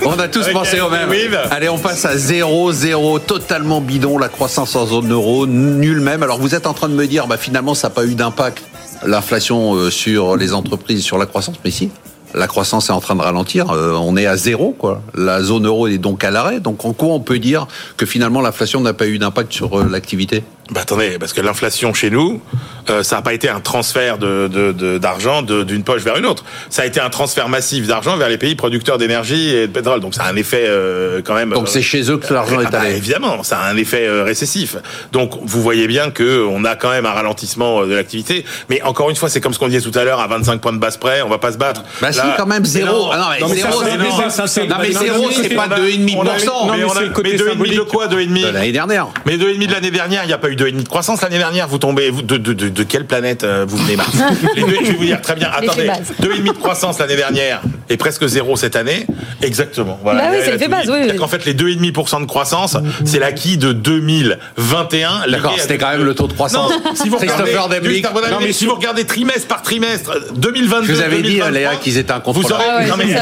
[0.05, 1.09] On a tous pensé au même.
[1.51, 6.23] Allez, on passe à 0, 0, totalement bidon, la croissance en zone euro, nul même.
[6.23, 8.63] Alors vous êtes en train de me dire, bah, finalement, ça n'a pas eu d'impact,
[9.05, 11.91] l'inflation euh, sur les entreprises, sur la croissance, mais si
[12.33, 13.71] la croissance est en train de ralentir.
[13.71, 15.01] Euh, on est à zéro, quoi.
[15.13, 16.59] La zone euro est donc à l'arrêt.
[16.59, 19.87] Donc en quoi on peut dire que finalement l'inflation n'a pas eu d'impact sur euh,
[19.89, 20.43] l'activité?
[20.73, 22.41] Bah attendez, parce que l'inflation chez nous,
[22.89, 26.43] euh, ça n'a pas été un transfert de d'argent de, d'une poche vers une autre.
[26.69, 29.99] Ça a été un transfert massif d'argent vers les pays producteurs d'énergie et de pétrole.
[29.99, 31.51] Donc ça a un effet euh, quand même.
[31.51, 32.95] Donc c'est chez eux que l'argent est ah bah, allé.
[32.95, 34.77] évidemment, ça a un effet euh, récessif.
[35.11, 38.43] Donc vous voyez bien que on a quand même un ralentissement de l'activité.
[38.69, 40.73] Mais encore une fois, c'est comme ce qu'on disait tout à l'heure, à 25 points
[40.73, 41.83] de base près, on va pas se battre.
[42.01, 43.09] Bah si, quand même zéro.
[43.13, 45.99] Ah non, mais zéro, mais zéro, c'est pas 2,5%.
[45.99, 49.07] Mais, on a, mais 2,5 de quoi 2,5 L'année dernière.
[49.25, 51.67] Mais 2,5 de l'année dernière, il n'y a pas eu 2,5 de croissance l'année dernière.
[51.67, 53.97] Vous tombez vous, de, de, de, de, quelle planète euh, vous venez
[54.55, 55.49] les deux, Je vais vous dire très bien.
[55.53, 55.89] Attendez,
[56.21, 59.05] 2,5 de croissance l'année dernière et presque zéro cette année.
[59.41, 59.99] Exactement.
[60.03, 60.23] Voilà.
[60.23, 60.89] Bah oui, c'est fait base.
[60.89, 65.27] Oui, En fait, les 2,5% de croissance, c'est l'acquis de 2021.
[65.29, 66.71] D'accord, c'était quand même le taux de croissance.
[66.71, 70.87] Non, si vous regardez, non, mais si vous regardez trimestre par trimestre, 2022.
[70.87, 72.83] Je vous avais dit, Léa, qu'ils étaient incontrôlables.
[72.83, 73.15] Vous non, mais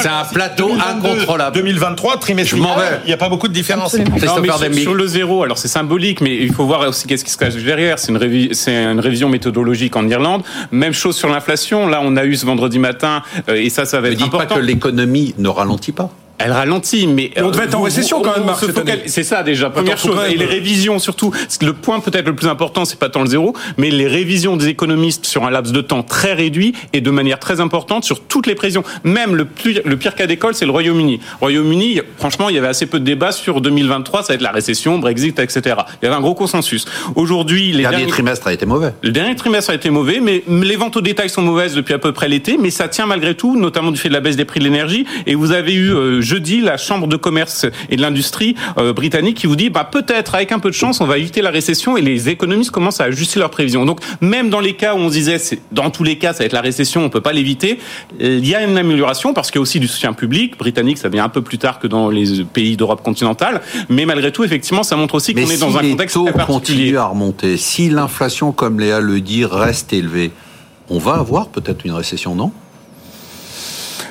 [0.00, 1.56] c'est un plateau incontrôlable.
[1.56, 2.56] 2023, trimestre.
[2.56, 3.00] Je m'en vais.
[3.04, 3.96] Il n'y a pas beaucoup de différence.
[4.72, 7.54] sur le zéro, alors c'est symbolique, mais il faut voir aussi qu'est-ce qui se cache
[7.54, 7.98] derrière.
[7.98, 10.42] C'est une, une, révision méthodologique en Irlande.
[10.72, 11.86] Même chose sur l'inflation.
[11.86, 14.32] Là, on a eu ce vendredi matin, euh, et ça, ça va être ne dites
[14.32, 16.10] pas que l'économie ne ralentit pas
[16.42, 18.46] elle ralentit, mais on devait être en récession quand même.
[18.46, 18.64] Marc,
[19.06, 19.70] c'est ça déjà.
[19.70, 20.16] Première chose.
[20.30, 21.32] Et les révisions surtout.
[21.60, 24.68] Le point peut-être le plus important, c'est pas tant le zéro, mais les révisions des
[24.68, 28.46] économistes sur un laps de temps très réduit et de manière très importante sur toutes
[28.46, 28.84] les prévisions.
[29.04, 31.20] Même le, plus, le pire cas d'école, c'est le Royaume-Uni.
[31.40, 34.50] Royaume-Uni, franchement, il y avait assez peu de débats sur 2023, ça va être la
[34.50, 35.76] récession, Brexit, etc.
[36.00, 36.86] Il y avait un gros consensus.
[37.14, 38.94] Aujourd'hui, les le dernier trimestre a été mauvais.
[39.02, 41.98] Le dernier trimestre a été mauvais, mais les ventes au détail sont mauvaises depuis à
[41.98, 44.44] peu près l'été, mais ça tient malgré tout, notamment du fait de la baisse des
[44.44, 45.06] prix de l'énergie.
[45.26, 49.36] Et vous avez eu euh, jeudi la chambre de commerce et de l'industrie euh, britannique
[49.36, 51.96] qui vous dit bah peut-être avec un peu de chance on va éviter la récession
[51.96, 53.84] et les économistes commencent à ajuster leurs prévisions.
[53.84, 56.44] Donc même dans les cas où on se disait dans tous les cas ça va
[56.44, 57.80] être la récession, on peut pas l'éviter,
[58.20, 61.08] il y a une amélioration parce qu'il y a aussi du soutien public britannique, ça
[61.08, 64.84] vient un peu plus tard que dans les pays d'Europe continentale, mais malgré tout effectivement
[64.84, 66.96] ça montre aussi qu'on est dans un contexte très particulier.
[66.96, 70.30] à remonter, si l'inflation comme Léa le dit reste élevée,
[70.88, 72.52] on va avoir peut-être une récession, non?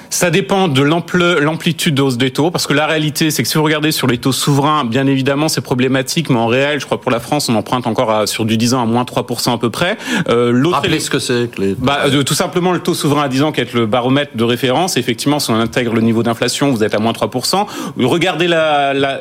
[0.09, 3.57] Ça dépend de l'amplitude de hausse des taux, parce que la réalité, c'est que si
[3.57, 6.99] vous regardez sur les taux souverains, bien évidemment, c'est problématique, mais en réel, je crois
[6.99, 9.57] pour la France, on emprunte encore à, sur du 10 ans à moins 3% à
[9.57, 9.97] peu près.
[10.29, 11.57] Euh, L'autre ce que c'est.
[11.57, 11.75] Les...
[11.75, 14.43] Bah, euh, tout simplement, le taux souverain à 10 ans, qui est le baromètre de
[14.43, 17.65] référence, effectivement, si on intègre le niveau d'inflation, vous êtes à moins 3%.
[17.99, 18.49] Regardez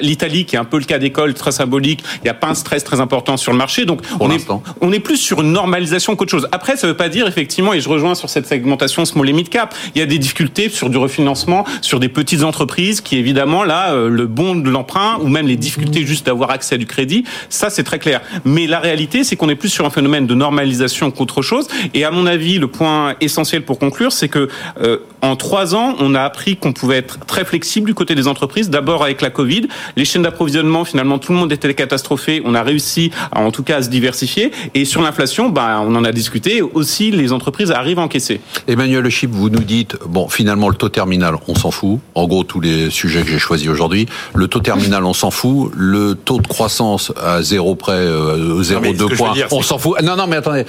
[0.01, 2.03] l'Italie, qui est un peu le cas d'école, très symbolique.
[2.17, 3.85] Il n'y a pas un stress très important sur le marché.
[3.85, 4.47] Donc, on est,
[4.81, 6.49] on est plus sur une normalisation qu'autre chose.
[6.53, 9.33] Après, ça ne veut pas dire, effectivement, et je rejoins sur cette segmentation small et
[9.33, 13.17] mid cap, il y a des difficultés sur du refinancement sur des petites entreprises qui
[13.19, 16.79] évidemment là euh, le bon de l'emprunt ou même les difficultés juste d'avoir accès à
[16.79, 18.21] du crédit, ça c'est très clair.
[18.45, 21.67] Mais la réalité c'est qu'on est plus sur un phénomène de normalisation qu'autre chose.
[21.95, 24.49] Et à mon avis le point essentiel pour conclure c'est que
[24.81, 28.29] euh, en trois ans on a appris qu'on pouvait être très flexible du côté des
[28.29, 28.71] entreprises.
[28.71, 32.43] D'abord avec la Covid, les chaînes d'approvisionnement finalement tout le monde était catastrophé.
[32.45, 34.53] On a réussi en tout cas à se diversifier.
[34.75, 37.11] Et sur l'inflation, bah, on en a discuté aussi.
[37.11, 38.41] Les entreprises arrivent à encaisser.
[38.67, 42.01] Emmanuel Le Chip, vous nous dites bon finalement le taux terminal, on s'en fout.
[42.15, 44.07] En gros, tous les sujets que j'ai choisis aujourd'hui.
[44.35, 45.71] Le taux terminal, on s'en fout.
[45.77, 50.01] Le taux de croissance à zéro près, euh, 0,2 points, on s'en fout.
[50.03, 50.65] Non, non, mais attendez.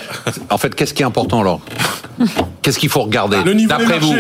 [0.50, 1.62] En fait, qu'est-ce qui est important alors?
[2.62, 3.38] Qu'est-ce qu'il faut regarder?
[3.68, 4.14] D'après vous,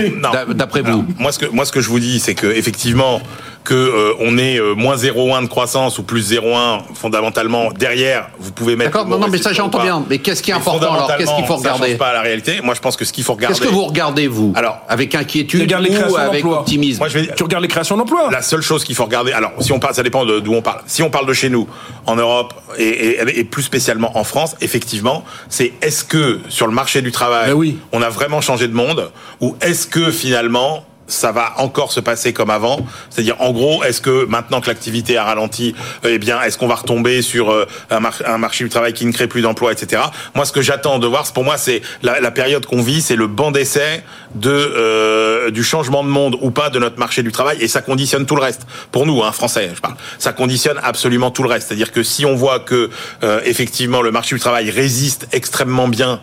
[0.53, 1.05] d'après vous.
[1.17, 3.21] Moi, ce que moi, ce que je vous dis, c'est que effectivement,
[3.63, 8.51] que euh, on est euh, moins 0,1 de croissance ou plus 0,1 fondamentalement derrière, vous
[8.51, 8.91] pouvez mettre.
[8.91, 10.03] D'accord, non, non, mais ça j'entends bien.
[10.09, 12.61] Mais qu'est-ce qui est important alors Qu'est-ce qu'il faut regarder Ça change pas la réalité.
[12.63, 13.57] Moi, je pense que ce qu'il faut regarder.
[13.57, 15.71] Qu'est-ce que vous regardez vous Alors, avec inquiétude
[16.09, 17.29] ou avec optimisme Moi, je vais...
[17.35, 18.29] Tu regardes les créations d'emplois.
[18.31, 19.31] La seule chose qu'il faut regarder.
[19.31, 20.81] Alors, si on parle, ça dépend d'où on parle.
[20.87, 21.67] Si on parle de chez nous,
[22.05, 26.73] en Europe et, et, et plus spécialement en France, effectivement, c'est est-ce que sur le
[26.73, 27.77] marché du travail, ben oui.
[27.91, 32.33] on a vraiment changé de monde ou est-ce que finalement ça va encore se passer
[32.33, 36.57] comme avant C'est-à-dire, en gros, est-ce que maintenant que l'activité a ralenti, eh bien, est-ce
[36.57, 40.03] qu'on va retomber sur euh, un, marché du travail qui ne crée plus d'emplois, etc.
[40.35, 43.27] Moi, ce que j'attends de voir, pour moi, c'est la, période qu'on vit, c'est le
[43.27, 44.03] banc d'essai
[44.35, 47.81] de euh, du changement de monde ou pas de notre marché du travail, et ça
[47.81, 48.67] conditionne tout le reste.
[48.91, 51.67] Pour nous, hein, français, je parle, ça conditionne absolument tout le reste.
[51.67, 52.89] C'est-à-dire que si on voit que
[53.23, 56.21] euh, effectivement le marché du travail résiste extrêmement bien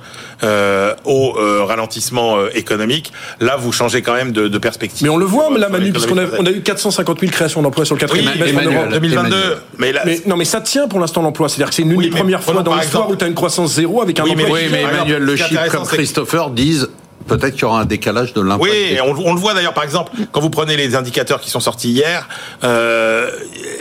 [1.04, 1.32] au
[1.66, 4.58] ralentissement économique, là, vous changez quand même de, de
[5.02, 7.84] mais on le voit, là, Manu, puisqu'on a, on a eu 450 000 créations d'emplois
[7.84, 9.36] sur le quatrième trimestre en 2022.
[9.78, 9.92] Mais,
[10.26, 11.48] non, mais ça tient pour l'instant l'emploi.
[11.48, 14.02] C'est-à-dire que c'est une des premières fois dans l'histoire où tu as une croissance zéro
[14.02, 14.46] avec un oui, emploi.
[14.48, 16.88] Mais, oui, mais Emmanuel Le Chip, comme Christopher, disent
[17.26, 18.70] peut-être qu'il y aura un décalage de l'impact.
[18.70, 21.60] Oui, on, on, le voit d'ailleurs, par exemple, quand vous prenez les indicateurs qui sont
[21.60, 22.28] sortis hier,
[22.62, 23.30] euh,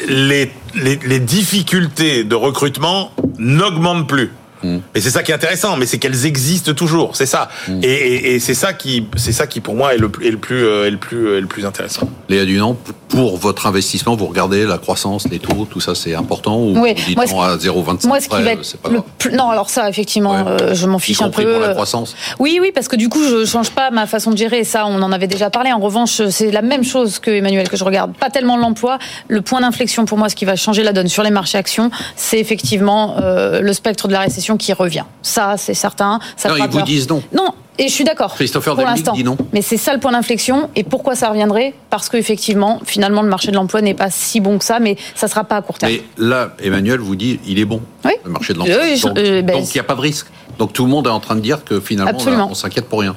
[0.08, 4.32] les, les, les difficultés de recrutement n'augmentent plus.
[4.66, 4.78] Mm.
[4.96, 7.50] Et c'est ça qui est intéressant, mais c'est qu'elles existent toujours, c'est ça.
[7.68, 7.80] Mm.
[7.84, 10.92] Et, c'est ça qui, c'est ça qui pour moi est le, est le plus, est
[10.92, 12.10] le plus, est le plus intéressant.
[12.30, 16.58] Léa Dunant, pour votre investissement, vous regardez la croissance, les taux, tout ça, c'est important
[16.58, 16.94] ou oui.
[16.98, 19.32] vous dites moi, à 0,25 Moi, ce qui va être le plus...
[19.32, 21.44] non, alors ça, effectivement, euh, je m'en fiche un peu.
[21.44, 22.16] pour la croissance.
[22.40, 24.64] Oui, oui, parce que du coup, je change pas ma façon de gérer.
[24.64, 25.72] Ça, on en avait déjà parlé.
[25.72, 28.14] En revanche, c'est la même chose que Emmanuel que je regarde.
[28.18, 28.98] Pas tellement l'emploi.
[29.28, 31.92] Le point d'inflexion pour moi, ce qui va changer la donne sur les marchés actions,
[32.16, 35.06] c'est effectivement euh, le spectre de la récession qui revient.
[35.22, 36.20] Ça, c'est certain.
[36.38, 37.22] Ça non, ils vous disent non.
[37.34, 38.34] Non, et je suis d'accord.
[38.34, 39.14] Christopher pour l'instant.
[39.14, 39.38] dit non.
[39.54, 40.70] Mais c'est ça le point d'inflexion.
[40.76, 41.74] Et pourquoi ça reviendrait?
[41.90, 45.28] Parce qu'effectivement, finalement, le marché de l'emploi n'est pas si bon que ça, mais ça
[45.28, 45.92] ne sera pas à court terme.
[45.92, 48.12] Mais là, Emmanuel vous dit, il est bon, oui.
[48.24, 48.78] le marché de l'emploi.
[48.78, 50.28] donc, euh, ben, il n'y a pas de risque.
[50.58, 52.18] Donc tout le monde est en train de dire que finalement,
[52.50, 53.16] on, s'inquiète pour rien.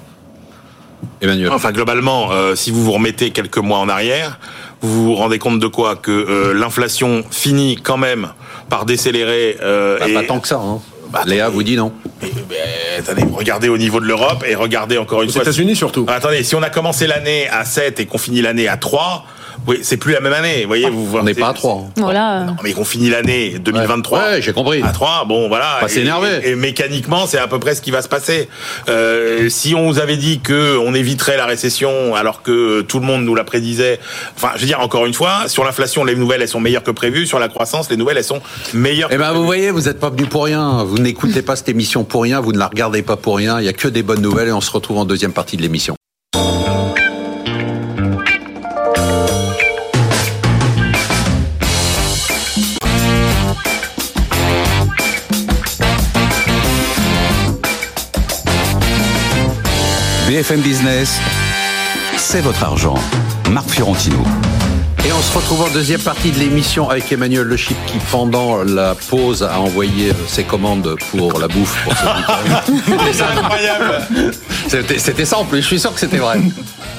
[1.20, 1.52] Emmanuel.
[1.52, 4.40] Enfin, globalement, euh, si vous vous remettez quelques mois en arrière,
[4.80, 5.94] vous vous rendez compte de quoi?
[5.94, 8.30] Que euh, l'inflation finit quand même
[8.68, 9.56] par décélérer.
[9.60, 10.14] Bah, et...
[10.14, 10.56] Pas tant que ça.
[10.56, 10.80] Hein.
[11.10, 11.92] Bah, Léa vous dit non.
[12.22, 12.30] Mais,
[12.98, 15.40] attendez, regardez au niveau de l'Europe et regardez encore une Aux fois.
[15.42, 16.06] Aux États-Unis surtout.
[16.08, 19.24] attendez, si on a commencé l'année à 7 et qu'on finit l'année à 3,
[19.66, 20.62] oui, c'est plus la même année.
[20.62, 21.90] Vous voyez, vous On n'est pas à 3.
[21.96, 22.44] Voilà.
[22.44, 24.18] Non, mais qu'on finit l'année 2023.
[24.18, 24.82] Ouais, j'ai compris.
[24.82, 25.78] À 3, bon, voilà.
[25.80, 26.40] Pas s'énerver.
[26.42, 28.48] Et, et, mécaniquement, c'est à peu près ce qui va se passer.
[28.88, 33.06] Euh, si on vous avait dit que on éviterait la récession alors que tout le
[33.06, 34.00] monde nous la prédisait,
[34.36, 36.90] enfin, je veux dire, encore une fois, sur l'inflation, les nouvelles, elles sont meilleures que
[36.90, 37.26] prévues.
[37.26, 38.40] Sur la croissance, les nouvelles, elles sont
[38.74, 39.10] meilleures.
[39.12, 40.84] Eh ben, vous voyez, vous n'êtes pas venu pour rien.
[40.84, 42.40] Vous n'écoutez pas cette émission pour rien.
[42.40, 43.60] Vous ne la regardez pas pour rien.
[43.60, 45.62] Il y a que des bonnes nouvelles et on se retrouve en deuxième partie de
[45.62, 45.94] l'émission.
[60.38, 61.18] BFM Business,
[62.16, 62.94] c'est votre argent.
[63.50, 64.22] Marc Fiorentino.
[65.04, 68.62] Et on se retrouve en deuxième partie de l'émission avec Emmanuel Le Chip qui, pendant
[68.62, 71.84] la pause, a envoyé ses commandes pour la bouffe.
[73.12, 74.00] C'est incroyable.
[74.68, 76.38] C'était ça en plus, je suis sûr que c'était vrai.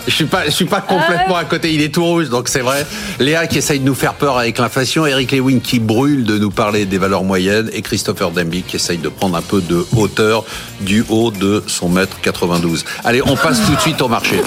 [0.09, 1.71] Je suis pas, je suis pas complètement à côté.
[1.71, 2.85] Il est tout rouge, donc c'est vrai.
[3.19, 6.49] Léa qui essaye de nous faire peur avec l'inflation, Eric Lewin qui brûle de nous
[6.49, 10.45] parler des valeurs moyennes, et Christopher Demby qui essaye de prendre un peu de hauteur
[10.81, 12.85] du haut de son mètre 92.
[13.05, 14.41] Allez, on passe tout de suite au marché.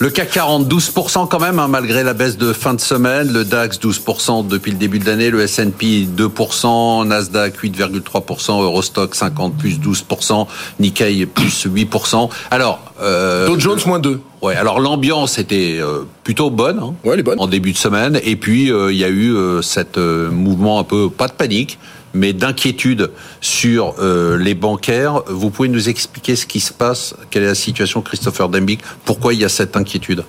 [0.00, 3.32] Le CAC 40, 12% quand même, hein, malgré la baisse de fin de semaine.
[3.32, 5.30] Le DAX, 12% depuis le début de l'année.
[5.30, 7.06] Le S&P, 2%.
[7.06, 8.62] Nasdaq, 8,3%.
[8.62, 10.46] Eurostock, 50, plus 12%.
[10.80, 12.28] Nikkei, plus 8%.
[12.50, 12.80] Alors...
[13.00, 14.20] Euh, Dow Jones, moins 2.
[14.44, 17.78] Ouais, alors l'ambiance était euh, plutôt bonne, hein, ouais, elle est bonne en début de
[17.78, 18.20] semaine.
[18.22, 21.32] Et puis, euh, il y a eu euh, cet euh, mouvement un peu, pas de
[21.32, 21.78] panique,
[22.14, 25.22] mais d'inquiétude sur euh, les bancaires.
[25.26, 27.14] Vous pouvez nous expliquer ce qui se passe?
[27.30, 28.80] Quelle est la situation, Christopher Dembick?
[29.04, 30.24] Pourquoi il y a cette inquiétude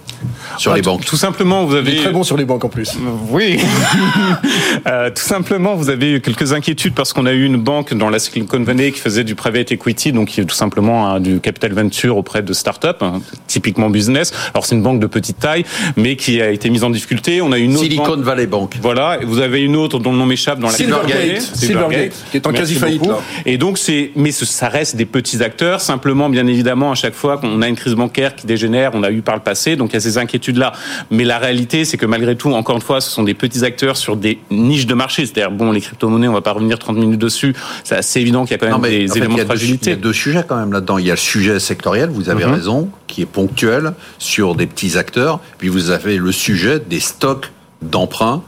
[0.58, 1.06] sur ah, les banques?
[1.06, 1.92] Tout simplement, vous avez...
[1.92, 2.98] Il est très bon sur les banques en plus.
[3.30, 3.60] Oui.
[4.88, 8.10] euh, tout simplement, vous avez eu quelques inquiétudes parce qu'on a eu une banque dans
[8.10, 11.40] la Silicon Valley qui faisait du private equity, donc qui est tout simplement hein, du
[11.40, 14.32] capital venture auprès de start-up, hein, typiquement business.
[14.54, 15.66] Alors c'est une banque de petite taille,
[15.98, 17.42] mais qui a été mise en difficulté.
[17.42, 18.20] On a une autre Silicon banque...
[18.20, 18.76] Valley Bank.
[18.82, 19.20] Voilà.
[19.22, 21.42] Et vous avez une autre dont le nom m'échappe dans la Silvergate.
[21.42, 23.06] Silvergate, qui est en quasi faillite.
[23.06, 23.20] Là.
[23.46, 25.82] Et donc c'est, mais ça reste des petits acteurs.
[25.82, 29.12] Simplement, bien évidemment, à chaque fois qu'on a une crise bancaire qui dégénère, on a
[29.12, 30.74] eu par le passé, donc il y a ces inquiétudes-là.
[31.12, 33.98] Mais la réalité, c'est que malgré tout, encore une fois, ce sont des petits acteurs
[33.98, 35.26] sur des niches de marché.
[35.26, 37.56] C'est-à-dire, bon, les crypto-monnaies, on va pas revenir 30 minutes dessus.
[37.84, 39.90] C'est assez évident qu'il y a quand même non, des éléments fait, de fragilité.
[39.92, 40.98] Il y a deux sujets quand même là-dedans.
[40.98, 42.54] Il y a le sujet sectoriel, vous avez mm -hmm.
[42.54, 45.40] raison, qui est ponctuel sur des petits acteurs.
[45.58, 48.44] Puis vous avez le sujet des stocks d'emprunt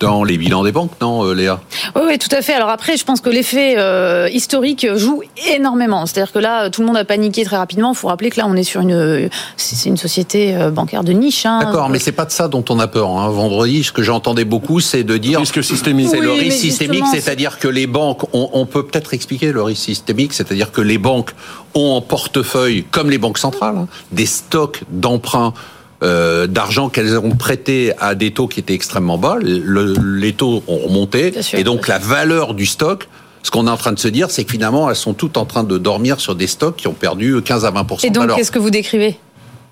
[0.00, 1.60] dans les bilans des banques, non, euh, Léa?
[1.96, 2.54] Oui, oui, tout à fait.
[2.54, 5.22] Alors après, je pense que l'effet euh, historique joue
[5.54, 6.06] énormément.
[6.06, 7.92] C'est-à-dire que là, tout le monde a paniqué très rapidement.
[7.92, 11.12] Il faut rappeler que là, on est sur une, c'est une société euh, bancaire de
[11.12, 11.46] niche.
[11.46, 11.60] Hein.
[11.64, 13.10] D'accord, mais c'est pas de ça dont on a peur.
[13.10, 13.28] Hein.
[13.30, 16.08] Vendredi, ce que j'entendais beaucoup, c'est de dire risque systémique.
[16.10, 19.82] C'est le risque systémique, c'est-à-dire que les banques, on, on peut peut-être expliquer le risque
[19.82, 21.30] systémique, c'est-à-dire que les banques
[21.74, 25.54] ont en portefeuille, comme les banques centrales, hein, des stocks d'emprunts
[26.02, 29.38] euh, d'argent qu'elles ont prêté à des taux qui étaient extrêmement bas.
[29.40, 33.08] les taux ont remonté et donc la valeur du stock.
[33.42, 35.46] Ce qu'on est en train de se dire, c'est que finalement, elles sont toutes en
[35.46, 38.50] train de dormir sur des stocks qui ont perdu 15 à 20% Et donc, qu'est-ce
[38.50, 39.16] que vous décrivez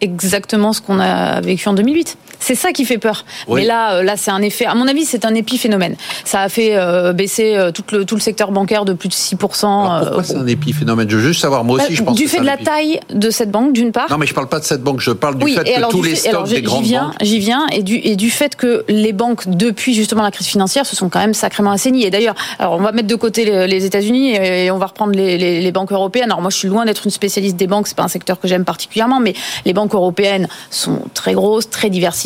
[0.00, 2.16] exactement ce qu'on a vécu en 2008.
[2.40, 3.24] C'est ça qui fait peur.
[3.48, 4.66] Mais là, euh, là, c'est un effet.
[4.66, 5.96] À mon avis, c'est un épiphénomène.
[6.24, 9.14] Ça a fait euh, baisser euh, tout le tout le secteur bancaire de plus de
[9.14, 11.08] 6 Alors Pourquoi c'est un épiphénomène?
[11.08, 11.64] Je veux juste savoir.
[11.64, 12.16] Moi aussi, bah, je pense.
[12.16, 14.10] Du fait de la taille de cette banque, d'une part.
[14.10, 15.00] Non, mais je parle pas de cette banque.
[15.00, 17.14] Je parle du fait que tous les stocks des grandes viens, banques.
[17.20, 20.86] J'y viens et du et du fait que les banques, depuis justement la crise financière,
[20.86, 22.04] se sont quand même sacrément assainies.
[22.04, 25.38] Et d'ailleurs, alors on va mettre de côté les, États-Unis et, on va reprendre les,
[25.38, 26.30] les, les banques européennes.
[26.30, 27.88] Alors moi, je suis loin d'être une spécialiste des banques.
[27.88, 31.90] C'est pas un secteur que j'aime particulièrement, mais les banques européennes sont très grosses, très
[31.90, 32.25] diversifiées.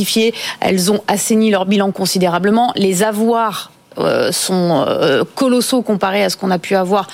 [0.60, 2.72] Elles ont assaini leur bilan considérablement.
[2.76, 7.08] Les avoirs euh, sont euh, colossaux comparés à ce qu'on a pu avoir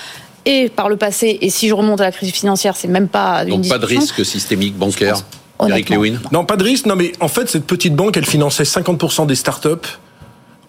[0.45, 1.37] et par le passé.
[1.41, 3.85] Et si je remonte à la crise financière, c'est même pas une Donc pas de
[3.85, 5.21] risque systémique bancaire.
[5.67, 6.19] Eric Lewin?
[6.31, 6.85] Non, pas de risque.
[6.85, 9.69] Non, mais en fait, cette petite banque, elle finançait 50% des startups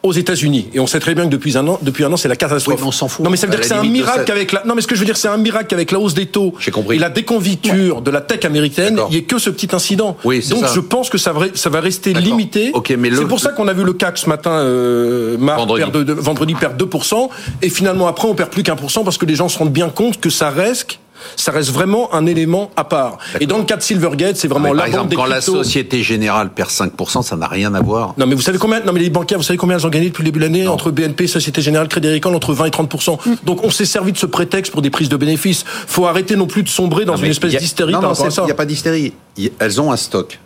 [0.02, 0.68] aux États-Unis.
[0.74, 2.80] Et on sait très bien que depuis un an, depuis un an, c'est la catastrophe.
[2.84, 3.24] on s'en fout.
[3.24, 4.94] Non, mais ça veut dire que c'est un miracle qu'avec la, non, mais ce que
[4.94, 6.54] je veux dire, c'est un miracle qu'avec la hausse des taux
[6.90, 10.16] et la déconviture de la tech américaine, il n'y ait que ce petit incident.
[10.24, 12.72] Oui, Donc, je pense que ça va, ça va rester limité.
[12.96, 15.82] mais c'est pour ça qu'on a vu le CAC ce matin, euh, vendredi.
[15.82, 17.28] Perdre de, vendredi perdre 2%.
[17.62, 19.72] Et finalement, après, on perd plus qu'un pour cent parce que les gens se rendent
[19.72, 20.98] bien compte que ça reste
[21.36, 23.18] ça reste vraiment un élément à part.
[23.40, 26.70] Et dans le cas de Silvergate, c'est vraiment la exemple, quand la Société Générale perd
[26.70, 28.14] 5%, ça n'a rien à voir.
[28.18, 30.08] Non, mais vous savez combien Non, mais les bancaires, vous savez combien elles ont gagné
[30.08, 33.18] depuis le début de l'année entre BNP, Société Générale, Crédit Agricole, entre 20 et 30%.
[33.24, 33.34] Mm.
[33.44, 35.64] Donc on s'est servi de ce prétexte pour des prises de bénéfices.
[35.66, 37.92] Faut arrêter non plus de sombrer dans une espèce d'hystérie.
[37.92, 39.12] Non, il n'y a pas d'hystérie.
[39.58, 40.38] Elles ont un stock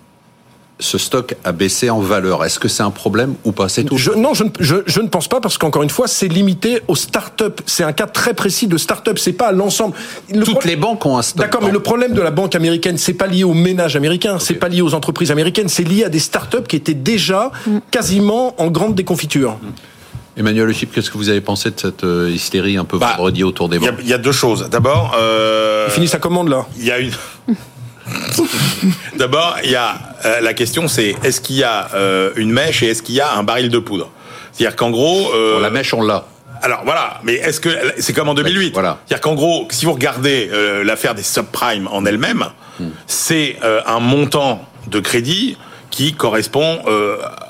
[0.78, 2.44] ce stock a baissé en valeur.
[2.44, 3.68] Est-ce que c'est un problème ou pas?
[3.68, 3.96] C'est tout.
[4.16, 7.60] non, je, ne pense pas parce qu'encore une fois, c'est limité aux start-up.
[7.66, 9.18] C'est un cas très précis de start-up.
[9.18, 9.94] C'est pas à l'ensemble.
[10.44, 11.42] Toutes les banques ont un stock.
[11.42, 14.54] D'accord, mais le problème de la banque américaine, c'est pas lié aux ménages américains, c'est
[14.54, 17.78] pas lié aux entreprises américaines, c'est lié à des start-up qui étaient déjà mm.
[17.90, 19.58] quasiment en grande déconfiture.
[19.62, 19.68] Mm.
[20.34, 23.44] Emmanuel Le qu'est-ce que vous avez pensé de cette euh, hystérie un peu bah, vendredi
[23.44, 23.90] autour des banques?
[24.00, 24.68] Il y, a deux choses.
[24.70, 26.66] D'abord, euh, il finit sa commande là.
[26.78, 27.12] Il y a une.
[29.16, 32.82] D'abord, il y a euh, la question, c'est est-ce qu'il y a euh, une mèche
[32.82, 34.10] et est-ce qu'il y a un baril de poudre?
[34.52, 36.26] C'est-à-dire qu'en gros, euh, la mèche, on l'a.
[36.62, 38.98] Alors voilà, mais est-ce que c'est comme en 2008 Voilà.
[39.06, 40.48] C'est-à-dire qu'en gros, si vous regardez
[40.84, 42.44] l'affaire des subprimes en elle-même,
[42.78, 42.86] hmm.
[43.08, 45.56] c'est un montant de crédit
[45.92, 46.80] qui correspond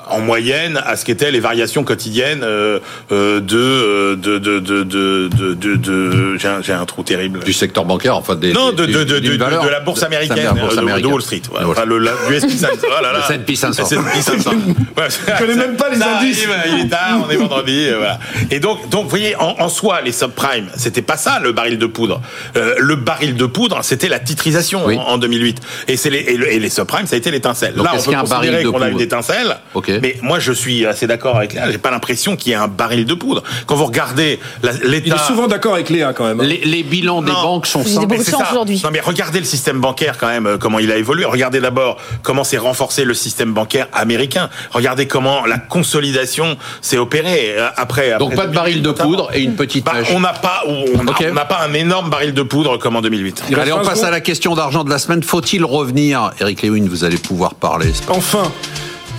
[0.09, 2.79] en moyenne à ce qu'étaient les variations quotidiennes euh,
[3.11, 7.39] euh de, euh, de, de, de, de, de, de j'ai, un, j'ai un trou terrible.
[7.39, 8.53] Du secteur bancaire, enfin des.
[8.53, 11.09] Non, de, de, de, de, de la bourse américaine, bourse américaine.
[11.09, 11.41] de Wall Street.
[11.51, 11.61] Ouais.
[11.65, 12.77] Enfin, le, du S&P 500.
[12.83, 13.19] Oh là là.
[13.29, 13.83] Le S&P 500.
[13.83, 14.51] S&P 500.
[14.51, 15.03] ouais.
[15.09, 16.45] Je connais même pas les indices.
[16.73, 18.19] Il est tard, on est vendredi, voilà.
[18.51, 21.77] Et donc, donc, vous voyez, en, en soi, les subprimes, c'était pas ça le baril
[21.77, 22.21] de poudre.
[22.55, 24.97] Euh, le baril de poudre, c'était la titrisation oui.
[24.97, 25.61] en, en, 2008.
[25.87, 27.75] Et c'est les, et, le, et les subprimes, ça a été l'étincelle.
[27.75, 29.57] Là, on peut considérer qu'on a une étincelle.
[29.73, 29.99] Okay.
[30.01, 31.71] Mais moi, je suis assez d'accord avec Léa.
[31.71, 33.43] J'ai pas l'impression qu'il y ait un baril de poudre.
[33.65, 34.39] Quand vous regardez
[34.83, 35.05] l'État.
[35.05, 36.39] Il est souvent d'accord avec Léa quand même.
[36.39, 36.57] Hein.
[36.63, 38.05] Les, bilans des banques sont sans.
[38.51, 38.81] aujourd'hui.
[38.83, 41.25] Non mais regardez le système bancaire quand même, euh, comment il a évolué.
[41.25, 44.49] Regardez d'abord comment s'est renforcé le système bancaire américain.
[44.71, 48.17] Regardez comment la consolidation s'est opérée euh, après.
[48.19, 51.45] Donc pas de baril de poudre et une petite bah, On n'a pas, on n'a
[51.45, 53.43] pas un énorme baril de poudre comme en 2008.
[53.57, 55.23] Allez, on passe à la question d'argent de la semaine.
[55.23, 57.91] Faut-il revenir, Eric Lewin, vous allez pouvoir parler.
[58.23, 58.51] Enfin.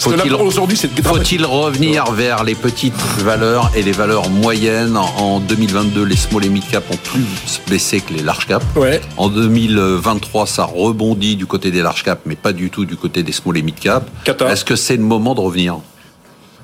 [0.00, 6.48] Faut-il revenir vers les petites valeurs et les valeurs moyennes En 2022, les small et
[6.48, 7.24] mid cap ont plus
[7.70, 8.62] baissé que les large cap.
[8.76, 9.00] Ouais.
[9.16, 13.22] En 2023, ça rebondit du côté des large cap, mais pas du tout du côté
[13.22, 14.08] des small et mid cap.
[14.26, 15.78] Est-ce que c'est le moment de revenir?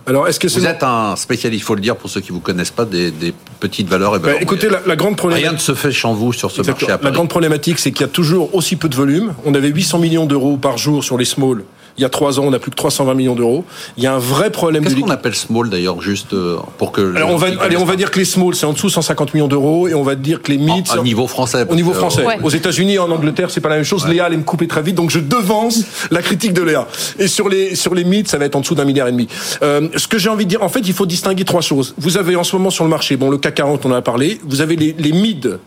[0.07, 2.41] Alors, est-ce que vous êtes un spécialiste, il faut le dire pour ceux qui vous
[2.41, 3.13] connaissent pas, des,
[3.61, 5.47] petites valeurs et bah, Écoutez, la, grande problématique.
[5.47, 6.87] Rien ne se fait chez vous sur ce marché.
[7.01, 9.35] La grande problématique, c'est qu'il y a toujours aussi peu de volume.
[9.45, 11.65] On avait 800 millions d'euros par jour sur les small
[11.99, 13.65] il y a trois ans, on n'a plus que 320 millions d'euros.
[13.97, 14.85] Il y a un vrai problème.
[14.85, 17.15] Qu'est-ce qu'on appelle small d'ailleurs, juste euh, pour que.
[17.17, 19.35] Alors on va, allez, on va dire que les small c'est en dessous de 150
[19.35, 20.87] millions d'euros et on va dire que les mid.
[20.99, 21.65] Au niveau français.
[21.69, 22.25] Au niveau français.
[22.43, 24.07] Aux États-Unis, en Angleterre, c'est pas la même chose.
[24.07, 26.87] Léa allait me couper très vite, donc je devance la critique de Léa.
[27.19, 29.29] Et sur les sur les mid, ça va être en dessous d'un milliard et demi.
[29.63, 31.95] Euh, ce que j'ai envie de dire, en fait, il faut distinguer trois choses.
[31.99, 34.03] Vous avez en ce moment sur le marché, bon, le CAC 40, on en a
[34.03, 34.41] parlé.
[34.45, 35.59] Vous avez les, les mid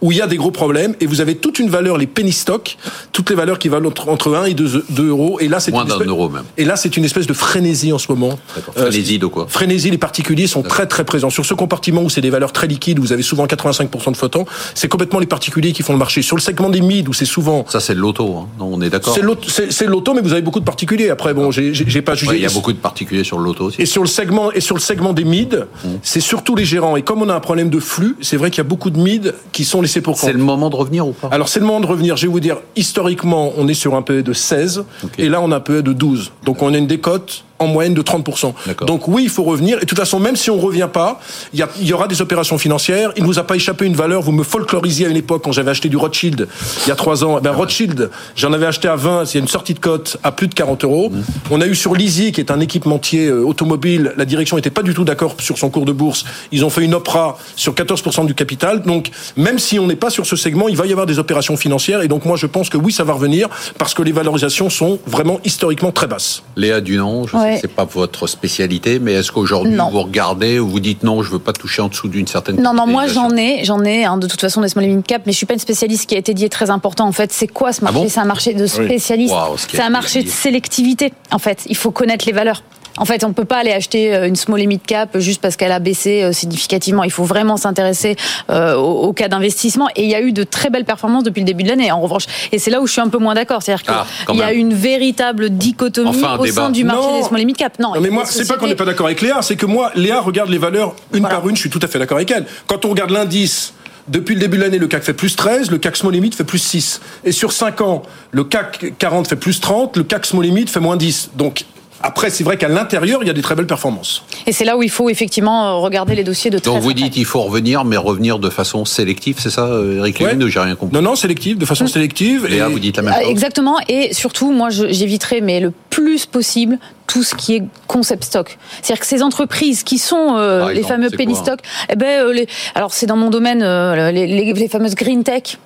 [0.00, 2.32] où il y a des gros problèmes et vous avez toute une valeur, les penny
[2.32, 2.76] stocks,
[3.12, 5.38] toutes les valeurs qui valent entre, 1 et 2, euros.
[5.40, 6.44] Et là, c'est Moins d'un euro même.
[6.56, 8.38] Et là, c'est une espèce de frénésie en ce moment.
[8.74, 9.46] Frénésie de quoi?
[9.48, 11.30] Frénésie, les particuliers sont très très présents.
[11.30, 14.16] Sur ce compartiment où c'est des valeurs très liquides, où vous avez souvent 85% de
[14.16, 16.22] flottants, c'est complètement les particuliers qui font le marché.
[16.22, 17.64] Sur le segment des mid, où c'est souvent...
[17.68, 18.48] Ça, c'est l'auto, hein.
[18.60, 21.10] on est d'accord C'est l'auto, mais vous avez beaucoup de particuliers.
[21.10, 22.36] Après, bon, j'ai pas jugé.
[22.36, 23.82] il y a beaucoup de particuliers sur l'auto aussi.
[23.82, 25.88] Et sur le segment, et sur le segment des mid, mmh.
[26.02, 26.96] c'est surtout les gérants.
[26.96, 28.98] Et comme on a un problème de flux, c'est vrai qu'il y a beaucoup de
[28.98, 30.28] mid qui sont laissés pour compte.
[30.28, 32.16] C'est le moment de revenir ou pas Alors, c'est le moment de revenir.
[32.16, 34.84] Je vais vous dire, historiquement, on est sur un PE de 16,
[35.16, 36.32] et là, on a un PE de 12.
[36.44, 38.54] Donc, on a une décote en moyenne de 30%.
[38.86, 39.78] Donc oui, il faut revenir.
[39.78, 41.20] Et de toute façon, même si on revient pas,
[41.52, 43.12] il y, aura des opérations financières.
[43.16, 44.22] Il ne vous a pas échappé une valeur.
[44.22, 46.48] Vous me folklorisiez à une époque quand j'avais acheté du Rothschild
[46.84, 47.40] il y a trois ans.
[47.40, 49.24] Ben, Rothschild, j'en avais acheté à 20.
[49.24, 51.10] Il y a une sortie de cote à plus de 40 euros.
[51.10, 51.22] Mmh.
[51.50, 54.82] On a eu sur Lizzie, qui est un équipementier euh, automobile, la direction n'était pas
[54.82, 56.24] du tout d'accord sur son cours de bourse.
[56.52, 58.82] Ils ont fait une opera sur 14% du capital.
[58.82, 61.56] Donc même si on n'est pas sur ce segment, il va y avoir des opérations
[61.56, 62.02] financières.
[62.02, 63.48] Et donc moi, je pense que oui, ça va revenir
[63.78, 66.42] parce que les valorisations sont vraiment historiquement très basses.
[66.56, 67.26] Léa Dunant,
[67.60, 71.38] c'est pas votre spécialité, mais est-ce qu'aujourd'hui vous regardez ou vous dites non, je veux
[71.38, 74.26] pas toucher en dessous d'une certaine Non, non, moi j'en ai, j'en ai hein, de
[74.26, 76.34] toute façon des small mid cap, mais je suis pas une spécialiste qui a été
[76.34, 77.06] dit très important.
[77.06, 78.00] En fait, c'est quoi ce marché?
[78.04, 79.34] ah C'est un marché de spécialistes.
[79.56, 81.12] c'est un marché de sélectivité.
[81.30, 82.62] En fait, il faut connaître les valeurs.
[82.98, 85.40] En fait, on ne peut pas aller acheter euh, une small et mid cap juste
[85.40, 87.04] parce qu'elle a baissé euh, significativement.
[87.04, 88.16] Il faut vraiment s'intéresser
[88.50, 89.88] euh, au, cas d'investissement.
[89.96, 91.90] Et il y a eu de très belles performances depuis le début de l'année.
[91.92, 94.34] En revanche, et c'est là où je suis un peu moins d'accord, c'est-à-dire qu'il ah,
[94.34, 97.78] y a une véritable dichotomie au sein du marché des small et mid cap.
[97.78, 100.20] Non, mais moi, c'est pas qu'on n'est pas d'accord avec Léa, c'est que moi, Léa
[100.20, 101.56] regarde les valeurs une par une.
[101.56, 102.46] Je suis tout à fait d'accord avec elle.
[102.66, 103.72] Quand on regarde l'indice
[104.08, 106.44] depuis le début de l'année, le CAC fait plus 13, le CAC Small Limit fait
[106.44, 107.00] plus 6.
[107.24, 110.80] Et sur 5 ans, le CAC 40 fait plus 30, le CAC Small Limit fait
[110.80, 111.30] moins 10.
[111.36, 111.64] Donc
[112.00, 114.22] après, c'est vrai qu'à l'intérieur, il y a des très belles performances.
[114.46, 116.92] Et c'est là où il faut effectivement euh, regarder les dossiers de très Donc vous
[116.92, 120.36] dites qu'il faut revenir, mais revenir de façon sélective, c'est ça, euh, Eric ouais.
[120.48, 120.94] J'ai rien compris.
[120.94, 121.88] Non, non, sélective, de façon mmh.
[121.88, 122.46] sélective.
[122.48, 123.30] Et, là, vous dites la même euh, chose.
[123.30, 123.76] Exactement.
[123.88, 126.78] Et surtout, moi, j'éviterai, mais le plus possible,
[127.08, 128.58] tout ce qui est concept stock.
[128.82, 131.58] C'est-à-dire que ces entreprises qui sont euh, les fameux penny stock,
[131.90, 135.24] eh ben, euh, les, alors c'est dans mon domaine euh, les, les, les, fameuses green
[135.24, 135.58] tech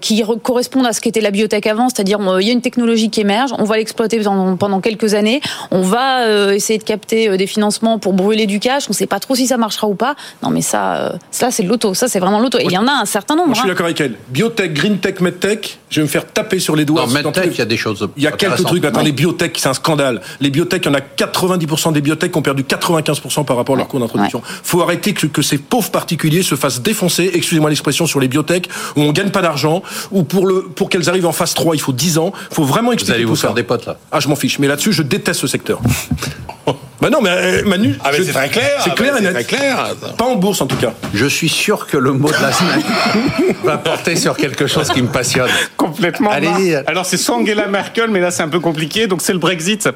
[0.00, 3.20] qui correspondent à ce qu'était la biotech avant, c'est-à-dire il y a une technologie qui
[3.20, 7.98] émerge, on va l'exploiter pendant, pendant, quelques années, on va essayer de capter des financements
[7.98, 10.16] pour brûler du cash, on ne sait pas trop si ça marchera ou pas.
[10.42, 12.58] Non mais ça, ça c'est l'auto, ça c'est vraiment l'auto.
[12.58, 13.48] Et il y en a un certain nombre.
[13.48, 13.72] Moi, je suis hein.
[13.72, 14.16] d'accord avec elle.
[14.28, 17.06] Biotech, green tech, medtech, je vais me faire taper sur les doigts.
[17.06, 18.08] Non, medtech, il y a des choses.
[18.16, 18.84] Il y a quelques trucs.
[18.84, 20.20] Attendez, biotech, c'est un scandale.
[20.40, 23.74] Les biotech, il y en a 90% des biotech qui ont perdu 95% par rapport
[23.74, 24.42] à leur coût d'introduction.
[24.44, 28.68] Il faut arrêter que, ces pauvres particuliers se fassent défoncer, excusez-moi l'expression, sur les biotech,
[28.96, 31.80] où on gagne pas d'argent, ou pour, le, pour qu'elles arrivent en phase 3, il
[31.80, 32.32] faut 10 ans.
[32.50, 33.96] Il faut vraiment expliquer Vous allez vous faire des potes, là.
[34.12, 34.58] Ah, je m'en fiche.
[34.58, 35.80] Mais là-dessus, je déteste ce secteur.
[37.00, 38.82] Bah non, mais euh, Manu, ah c'est très clair.
[38.84, 39.94] C'est clair ah et Très clair.
[40.18, 40.92] Pas en bourse en tout cas.
[41.14, 42.82] Je suis sûr que le mot de la semaine
[43.64, 45.48] va porter sur quelque chose qui me passionne.
[45.78, 46.30] Complètement.
[46.30, 46.74] Allez.
[46.86, 49.06] Alors c'est soit Angela Merkel, mais là c'est un peu compliqué.
[49.06, 49.88] Donc c'est le Brexit,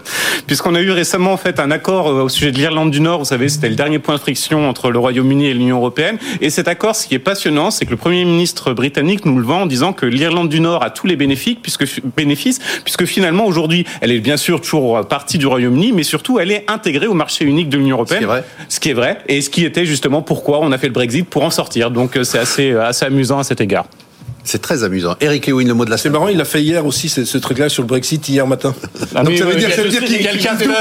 [0.47, 3.19] puisqu'on a eu récemment en fait un accord euh, au sujet de l'Irlande du Nord.
[3.19, 6.17] Vous savez, c'était le dernier point de friction entre le Royaume-Uni et l'Union européenne.
[6.41, 9.45] Et cet accord, ce qui est passionnant, c'est que le Premier ministre britannique nous le
[9.45, 11.85] vend en disant que l'Irlande du Nord a tous les bénéfices, puisque
[12.17, 16.51] bénéfices, puisque finalement aujourd'hui, elle est bien sûr toujours partie du Royaume-Uni, mais surtout elle
[16.51, 18.23] est intégrée au marché unique de l'Union européenne.
[18.23, 18.45] Ce qui est vrai.
[18.69, 19.19] Ce qui est vrai.
[19.29, 21.91] Et ce qui était justement pourquoi on a fait le Brexit pour en sortir.
[21.91, 23.87] Donc euh, c'est assez, euh, assez amusant à cet égard.
[24.45, 25.17] C'est très amusant.
[25.21, 26.13] Eric Lewin, le mot de la semaine.
[26.13, 28.75] C'est marrant, il a fait hier aussi ce, ce truc-là sur le Brexit hier matin.
[29.15, 30.75] Ah Donc ça veut dire, qu'il quelqu'un double.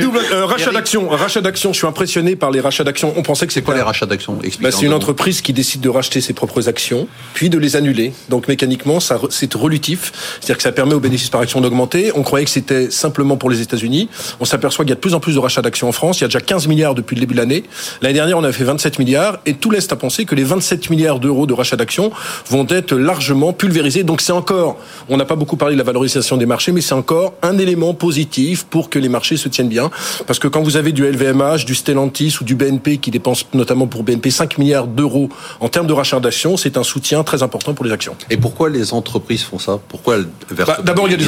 [0.00, 1.08] double euh, rachat d'actions.
[1.10, 1.72] Rachat d'actions.
[1.72, 3.12] Je suis impressionné par les rachats d'actions.
[3.16, 5.90] On pensait que c'est quoi les rachats d'actions bah, C'est une entreprise qui décide de
[5.90, 8.12] racheter ses propres actions, puis de les annuler.
[8.30, 10.12] Donc mécaniquement, ça c'est relutif.
[10.40, 12.12] C'est-à-dire que ça permet aux bénéfices par action d'augmenter.
[12.14, 14.08] On croyait que c'était simplement pour les États-Unis.
[14.40, 16.20] On s'aperçoit qu'il y a de plus en plus de rachats d'actions en France.
[16.20, 17.64] Il y a déjà 15 milliards depuis le début de l'année.
[18.00, 20.88] L'année dernière, on avait fait 27 milliards, et tout laisse à penser que les 27
[20.90, 22.10] milliards d'euros de rachat d'actions
[22.48, 24.04] vont être largement pulvérisés.
[24.04, 24.78] Donc c'est encore,
[25.08, 27.94] on n'a pas beaucoup parlé de la valorisation des marchés, mais c'est encore un élément
[27.94, 29.90] positif pour que les marchés se tiennent bien.
[30.26, 33.86] Parce que quand vous avez du LVMH, du Stellantis ou du BNP qui dépense notamment
[33.86, 35.28] pour BNP 5 milliards d'euros
[35.60, 38.16] en termes de rachat d'actions, c'est un soutien très important pour les actions.
[38.30, 39.78] Et pourquoi les entreprises font ça?
[39.88, 41.24] Pourquoi elles versent bah, D'abord, il y a des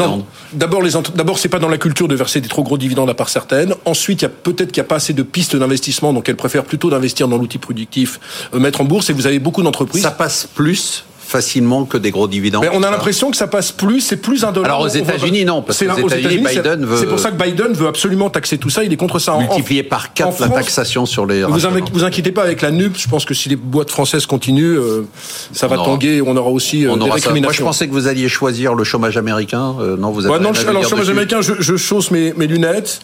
[0.53, 3.15] d'abord les d'abord c'est pas dans la culture de verser des trop gros dividendes à
[3.15, 3.75] part certaines.
[3.85, 6.37] Ensuite, il y a peut-être qu'il n'y a pas assez de pistes d'investissement, donc elles
[6.37, 8.21] préfèrent plutôt d'investir dans l'outil productif,
[8.55, 9.11] euh, mettre en bourse.
[9.11, 10.03] Et vous avez beaucoup d'entreprises.
[10.03, 12.63] Ça passe plus facilement que des gros dividendes.
[12.63, 14.67] Mais on a l'impression que ça passe plus, c'est plus indolore.
[14.67, 16.97] Alors aux États-Unis, non, parce que aux États-Unis, Biden veut.
[16.99, 18.85] C'est pour ça que Biden veut absolument taxer tout ça.
[18.85, 19.37] Il est contre ça.
[19.39, 21.43] Multiplier par 4 la taxation sur les.
[21.45, 21.61] Vous,
[21.93, 22.97] vous inquiétez pas avec la NUP.
[22.99, 25.07] Je pense que si les boîtes françaises continuent, euh,
[25.53, 26.21] ça va tanguer.
[26.21, 27.43] On aura aussi euh, on des récriminations.
[27.43, 29.75] Moi, je pensais que vous alliez choisir le chômage américain.
[29.81, 30.35] Euh, non, vous avez.
[30.35, 33.01] Ouais, non, alors, le chômage américain, je, je chausse mes, mes lunettes.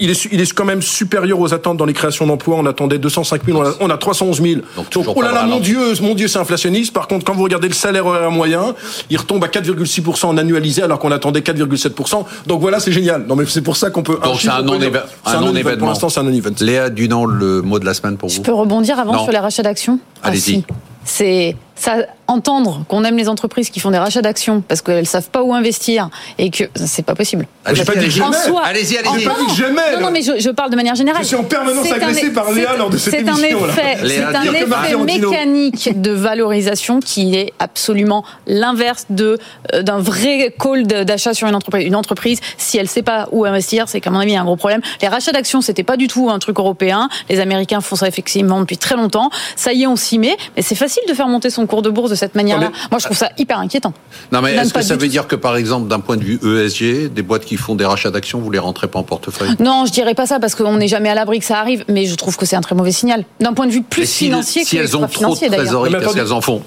[0.00, 2.56] il, est, il est quand même supérieur aux attentes dans les créations d'emplois.
[2.56, 4.60] On attendait 205 000, on a, 311 000.
[4.76, 6.92] Donc, oh là là, mon Dieu, mon Dieu, c'est inflationniste.
[6.92, 8.74] Par contre, quand vous regardez le salaire horaire moyen,
[9.10, 12.24] il retombe à 4,6% en annualisé alors qu'on attendait 4,7%.
[12.46, 13.26] Donc voilà, c'est génial.
[13.26, 14.18] Non mais c'est pour ça qu'on peut.
[14.22, 15.78] Donc c'est un non-événement.
[15.78, 16.54] Pour l'instant, c'est un non-event.
[16.60, 18.36] Léa Dunant, le mot de la semaine pour vous.
[18.36, 19.98] Je peux rebondir avant sur les rachats d'actions?
[20.22, 20.64] Allez-y.
[20.70, 25.06] Ah, c'est ça entendre qu'on aime les entreprises qui font des rachats d'actions parce qu'elles
[25.06, 27.46] savent pas où investir et que c'est pas possible.
[27.64, 28.20] Allez, pas dit.
[28.64, 29.24] Allez-y, allez-y.
[29.24, 29.94] pas dit jamais.
[29.94, 31.22] Non, non, mais je, je, parle de manière générale.
[31.22, 33.36] Je suis en permanence agressé par Léa lors de cette émission.
[33.74, 39.38] C'est un effet mécanique de valorisation qui est absolument l'inverse de
[39.72, 41.86] euh, d'un vrai call d'achat sur une entreprise.
[41.86, 44.42] Une entreprise, si elle sait pas où investir, c'est qu'à mon avis il y a
[44.42, 44.82] un gros problème.
[45.00, 47.08] Les rachats d'actions, c'était pas du tout un truc européen.
[47.30, 49.30] Les Américains font ça effectivement depuis très longtemps.
[49.56, 50.36] Ça y est, on s'y met.
[50.56, 52.72] Mais c'est facile de faire monter son cours de bourse de cette manière-là.
[52.90, 53.92] Moi, je trouve ça hyper inquiétant.
[54.32, 57.12] Non, mais est-ce que ça veut dire que, par exemple, d'un point de vue ESG,
[57.12, 59.50] des boîtes qui font des rachats d'actions, vous les rentrez pas en portefeuille?
[59.60, 62.06] Non, je dirais pas ça parce qu'on n'est jamais à l'abri que ça arrive, mais
[62.06, 63.24] je trouve que c'est un très mauvais signal.
[63.40, 66.32] D'un point de vue plus financier si que elles ont trop de trésorerie, qu'est-ce qu'elles
[66.32, 66.62] en font?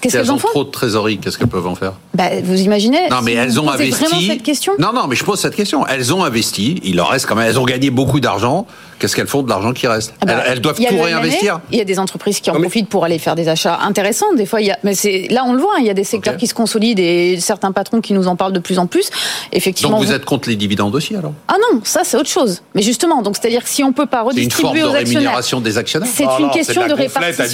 [0.00, 1.94] Qu'est-ce qu'elles ont trop de trésorerie, qu'est-ce qu'elles peuvent en faire?
[2.14, 4.04] Bah, Vous imaginez Non, mais elles ont investi.
[4.04, 5.86] Vraiment cette question non, non, mais je pose cette question.
[5.86, 6.80] Elles ont investi.
[6.84, 7.48] Il leur reste quand même.
[7.48, 8.66] Elles ont gagné beaucoup d'argent
[8.98, 11.60] qu'est-ce qu'elles font de l'argent qui reste ah bah, elles, doivent tout réinvestir.
[11.70, 14.32] Il y a des entreprises qui en profitent pour aller faire des achats intéressants.
[14.34, 15.94] Des fois, il y a, mais c'est là on le voit, hein, il y a
[15.94, 18.86] des secteurs qui se consolident et certains patrons qui nous en parlent de plus en
[18.86, 19.10] plus.
[19.52, 19.98] Effectivement.
[19.98, 21.32] Donc vous, êtes contre les dividendes aussi alors?
[21.48, 22.62] Ah non, ça c'est autre chose.
[22.74, 25.14] Mais justement, donc c'est-à-dire que si on peut pas redistribuer aux actionnaires, c'est une forme
[25.14, 26.08] de rémunération des actionnaires.
[26.12, 27.44] C'est une question de, répartition.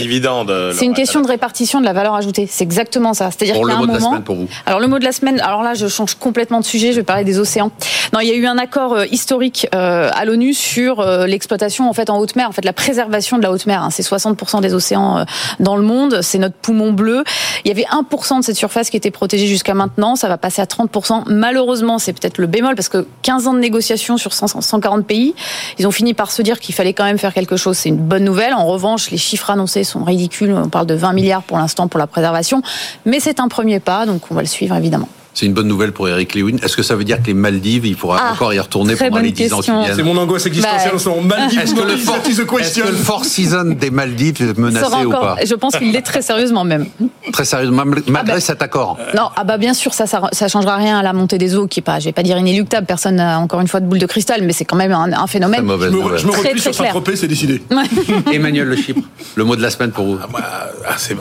[0.73, 2.49] C'est une question de répartition de la valeur ajoutée.
[2.51, 3.31] C'est exactement ça.
[3.31, 4.21] C'est-à-dire qu'il y a un moment.
[4.21, 4.49] Pour vous.
[4.67, 5.41] Alors le mot de la semaine.
[5.41, 6.93] Alors là, je change complètement de sujet.
[6.93, 7.71] Je vais parler des océans.
[8.13, 11.89] Non, il y a eu un accord euh, historique euh, à l'ONU sur euh, l'exploitation
[11.89, 13.83] en fait en haute mer, en fait la préservation de la haute mer.
[13.83, 15.25] Hein, c'est 60% des océans euh,
[15.61, 17.25] dans le monde, c'est notre poumon bleu.
[17.65, 20.63] Il y avait 1% de cette surface qui était protégée jusqu'à maintenant, ça va passer
[20.63, 21.25] à 30%.
[21.27, 25.35] Malheureusement, c'est peut-être le bémol parce que 15 ans de négociations sur 140 pays,
[25.79, 27.77] ils ont fini par se dire qu'il fallait quand même faire quelque chose.
[27.77, 28.55] C'est une bonne nouvelle.
[28.55, 30.53] En revanche, les chiffres annoncés sont ridicules.
[30.53, 32.63] On parle de 20 milliards pour l'instant pour la préservation,
[33.05, 35.09] mais c'est un premier pas, donc on va le suivre évidemment.
[35.35, 36.59] C'est une bonne nouvelle pour Eric Lewin.
[36.63, 39.19] Est-ce que ça veut dire que les Maldives, il pourra ah, encore y retourner pendant
[39.19, 41.61] les 10 ans qui viennent C'est mon angoisse existentielle bah, en Maldives.
[41.61, 42.17] Est-ce que, le four,
[42.61, 46.03] est que le Four Season des Maldives est menacé ou pas Je pense qu'il l'est
[46.03, 46.87] très sérieusement même.
[47.33, 50.47] Très sérieusement, malgré ah bah, cet accord Non, ah bah bien sûr, ça, ça, ça
[50.47, 52.87] changera rien à la montée des eaux, qui est pas, je vais pas dire inéluctable,
[52.87, 55.67] personne n'a encore une fois de boule de cristal, mais c'est quand même un, phénomène.
[55.67, 57.61] je me, je me replie sur Saint-Tropez, c'est décidé.
[58.33, 59.03] Emmanuel Le Chypre,
[59.35, 60.19] le mot de la semaine pour vous.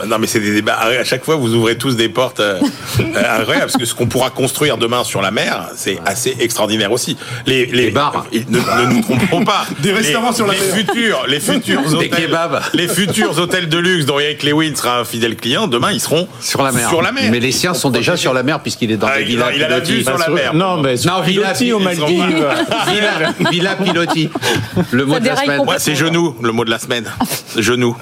[0.07, 0.77] non mais c'est des débats.
[0.77, 2.59] À chaque fois, vous ouvrez tous des portes euh,
[2.99, 6.91] euh, incroyables, parce que ce qu'on pourra construire demain sur la mer, c'est assez extraordinaire
[6.91, 7.17] aussi.
[7.45, 8.25] Les, les, bars.
[8.49, 9.65] Ne, nous trompons pas.
[9.79, 10.75] Des restaurants sur la les mer.
[10.75, 12.37] Futurs, les futurs hôtels,
[12.73, 16.27] les futurs hôtels de luxe dont Eric Lewin sera un fidèle client, demain ils seront
[16.39, 16.89] sur la mer.
[16.89, 17.29] Sur la mer.
[17.31, 19.63] Mais les siens sont déjà sur la mer puisqu'il est dans ah, des villas il
[19.63, 20.53] a la vue sur la mer.
[20.53, 22.07] Non, mais non, Villa Piloti aux Maldives.
[22.87, 24.29] Villa, Villa Piloti.
[24.91, 25.61] Le mot de la semaine.
[25.77, 27.05] c'est genou, le mot de la semaine.
[27.57, 27.95] Genou.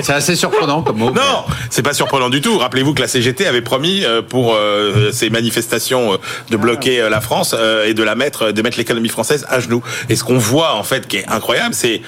[0.00, 1.10] c'est assez surprenant comme mot.
[1.10, 2.58] Non, c'est pas surprenant du tout.
[2.58, 6.16] Rappelez-vous que la CGT avait promis euh, pour euh, ces manifestations euh,
[6.50, 7.54] de bloquer la France
[7.84, 9.82] et de la mettre, de mettre l'économie française à genoux.
[10.08, 12.02] Et ce qu'on voit en fait, qui est incroyable, c'est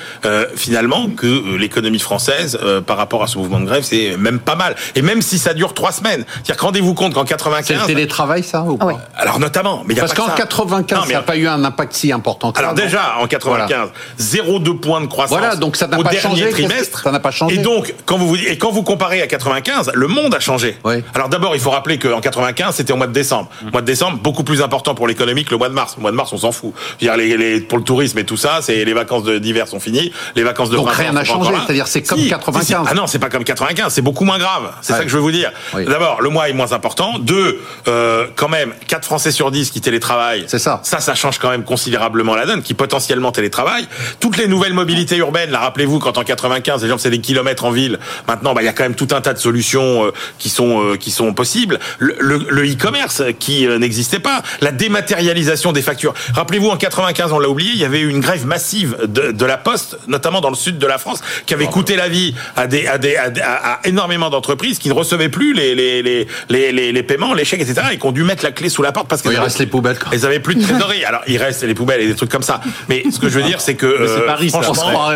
[0.54, 4.76] finalement que l'économie française, par rapport à ce mouvement de grève, c'est même pas mal.
[4.94, 8.42] Et même si ça dure trois semaines, c'est-à-dire rendez-vous compte qu'en 95, c'est le télétravail,
[8.42, 11.92] ça ou pas Alors notamment, mais parce qu'en 95, ça n'a pas eu un impact
[11.94, 12.52] si important.
[12.52, 13.88] Alors déjà, en 95,
[14.20, 15.38] 0,2 points de croissance.
[15.38, 16.50] Voilà, donc ça n'a pas dernier changé.
[16.50, 17.02] trimestre.
[17.02, 17.56] Ça n'a pas changé.
[17.56, 20.76] Et donc, quand vous et quand vous comparez à 95, le monde a changé.
[20.84, 20.99] Oui.
[21.14, 23.48] Alors d'abord, il faut rappeler qu'en 95, c'était au mois de décembre.
[23.64, 25.94] Le mois de décembre, beaucoup plus important pour l'économie que le mois de mars.
[25.96, 26.72] Le mois de mars, on s'en fout.
[26.98, 30.12] Dire les, les, pour le tourisme et tout ça, c'est les vacances d'hiver sont finies,
[30.36, 31.50] les vacances de donc rien n'a changé.
[31.66, 32.86] C'est-à-dire c'est comme 95.
[32.88, 34.72] Ah non, c'est pas comme 95, c'est beaucoup moins grave.
[34.80, 35.52] C'est ça que je veux vous dire.
[35.74, 37.18] D'abord, le mois est moins important.
[37.18, 40.44] Deux, euh, quand même, 4 Français sur 10 qui télétravaillent.
[40.46, 40.80] C'est ça.
[40.82, 43.88] Ça, ça change quand même considérablement la donne, qui potentiellement télétravaillent.
[44.20, 47.64] Toutes les nouvelles mobilités urbaines, là, rappelez-vous, quand en 95, les gens faisaient des kilomètres
[47.64, 50.12] en ville, maintenant, bah, il y a quand même tout un tas de solutions euh,
[50.38, 51.78] qui sont euh, qui sont possibles.
[51.98, 56.14] Le e-commerce qui euh, n'existait pas, la dématérialisation des factures.
[56.34, 59.44] Rappelez-vous, en 95, on l'a oublié, il y avait eu une grève massive de, de
[59.44, 62.66] la Poste, notamment dans le sud de la France, qui avait coûté la vie à
[62.66, 67.02] des à des à, énormément d'entreprises qui ne recevaient plus les les les les, les,
[67.02, 67.88] paiements, les chèques, etc.
[67.92, 69.98] et qui ont dû mettre la clé sous la porte parce qu'il reste les poubelles.
[69.98, 70.10] Quoi.
[70.12, 71.04] Elles avaient plus de trésorerie.
[71.04, 72.60] Alors il reste les poubelles et des trucs comme ça.
[72.88, 75.10] Mais ce que je veux dire, c'est que Paris, franchement,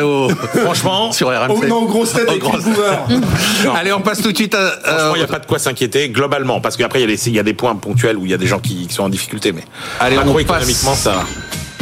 [0.65, 1.51] franchement, sur RMC.
[1.51, 2.43] Oh, non, grosse tête, avec
[3.77, 4.71] Allez, on passe tout de suite à.
[4.83, 7.55] Franchement, il n'y a pas de quoi s'inquiéter globalement, parce qu'après, il y, a des
[7.55, 9.65] points ponctuels où il y a des gens qui, sont en difficulté, mais
[10.01, 11.25] Allez, macroéconomiquement, ça va.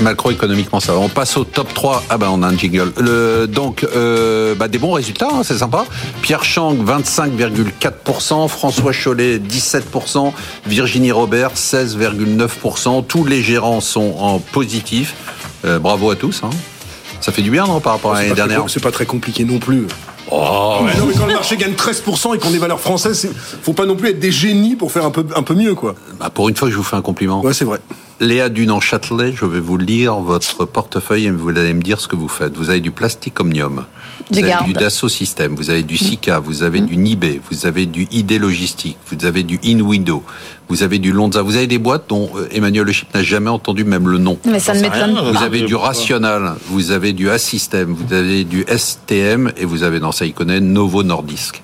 [0.00, 0.98] Macroéconomiquement, ça va.
[0.98, 2.04] On passe au top 3.
[2.08, 2.92] Ah ben, on a un jingle.
[2.98, 5.84] Le, donc, euh, bah, des bons résultats, hein, c'est sympa.
[6.22, 8.48] Pierre Chang, 25,4%.
[8.48, 10.32] François Chollet, 17%.
[10.66, 13.04] Virginie Robert, 16,9%.
[13.06, 15.14] Tous les gérants sont en positif.
[15.64, 16.40] Euh, bravo à tous.
[16.42, 16.50] Hein.
[17.20, 19.58] Ça fait du bien, non, par rapport à l'année dernière C'est pas très compliqué non
[19.58, 19.86] plus.
[20.34, 23.28] Oh, mais non, mais quand le marché gagne 13% et qu'on est valeur française,
[23.62, 25.94] faut pas non plus être des génies pour faire un peu, un peu mieux, quoi.
[26.18, 27.42] Bah pour une fois, je vous fais un compliment.
[27.42, 27.80] Ouais, c'est vrai.
[28.20, 32.14] Léa Dunan-Châtelet, je vais vous lire votre portefeuille et vous allez me dire ce que
[32.14, 32.56] vous faites.
[32.56, 33.84] Vous avez du plastique omnium,
[34.30, 37.86] vous avez du Dassault Systèmes, vous avez du Sika, vous avez du Nibé, vous avez
[37.86, 40.22] du ID Logistique, vous avez du InWindow,
[40.68, 43.50] vous avez du Lonza, vous avez des boîtes dont euh, Emmanuel Le Chip n'a jamais
[43.50, 44.38] entendu même le nom.
[44.44, 45.32] Mais ça ne m'étonne pas.
[45.32, 49.98] Vous avez du Rational, vous avez du A-System, vous avez du STM et vous avez
[50.00, 51.62] dans ça il connaît Novo Nordisk.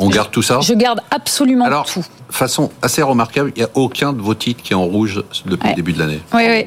[0.00, 2.04] On garde tout ça Je garde absolument Alors, tout.
[2.30, 5.68] façon assez remarquable, il n'y a aucun de vos titres qui est en rouge depuis
[5.68, 6.20] le début de l'année.
[6.32, 6.66] Oui, oui.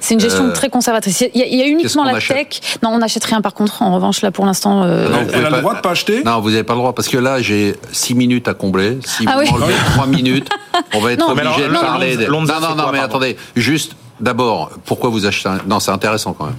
[0.00, 1.24] C'est une gestion euh, très conservatrice.
[1.34, 2.60] Il y, a, uniquement la tech.
[2.82, 3.80] Non, on n'achète rien par contre.
[3.80, 4.82] En revanche, là, pour l'instant.
[4.82, 5.08] Euh...
[5.08, 7.08] Non, vous avez le droit de pas acheter Non, vous n'avez pas le droit parce
[7.08, 8.98] que là, j'ai 6 minutes à combler.
[9.04, 9.72] Si ah vous oui.
[9.94, 10.48] 3 minutes,
[10.94, 12.16] on va être obligé de parler.
[12.28, 13.36] Non, non, non, mais attendez.
[13.56, 16.56] Juste, d'abord, pourquoi vous achetez Non, c'est intéressant quand même.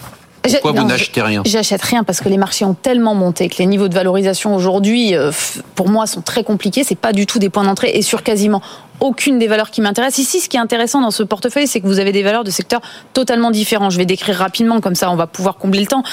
[0.54, 1.44] Pourquoi vous n'achetez rien?
[1.46, 5.16] J'achète rien parce que les marchés ont tellement monté que les niveaux de valorisation aujourd'hui,
[5.16, 5.32] euh,
[5.76, 6.84] pour moi, sont très compliqués.
[6.84, 8.62] C'est pas du tout des points d'entrée et sur quasiment
[9.00, 10.20] aucune des valeurs qui m'intéressent.
[10.20, 12.52] Ici, ce qui est intéressant dans ce portefeuille, c'est que vous avez des valeurs de
[12.52, 12.82] secteurs
[13.14, 13.90] totalement différents.
[13.90, 16.04] Je vais décrire rapidement, comme ça on va pouvoir combler le temps.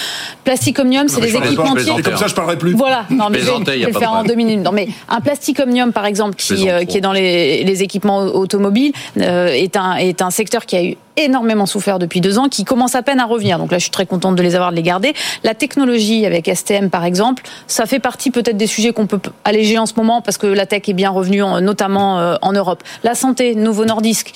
[0.45, 1.95] Plastic Omnium, c'est des équipementiers.
[1.99, 2.73] Et comme ça, je parlerai plus.
[2.73, 4.61] Voilà, non, mais je vais, le faire en deux minutes.
[4.61, 8.19] Non, mais un Plastic Omnium, par exemple, qui, euh, qui est dans les, les équipements
[8.19, 12.49] automobiles, euh, est, un, est un secteur qui a eu énormément souffert depuis deux ans,
[12.49, 13.59] qui commence à peine à revenir.
[13.59, 15.15] Donc là, je suis très contente de les avoir, de les garder.
[15.45, 19.79] La technologie avec STM, par exemple, ça fait partie peut-être des sujets qu'on peut alléger
[19.79, 22.72] en ce moment parce que la tech est bien revenue, notamment euh, en Europe.
[23.03, 24.35] La santé, Nouveau Nordisk.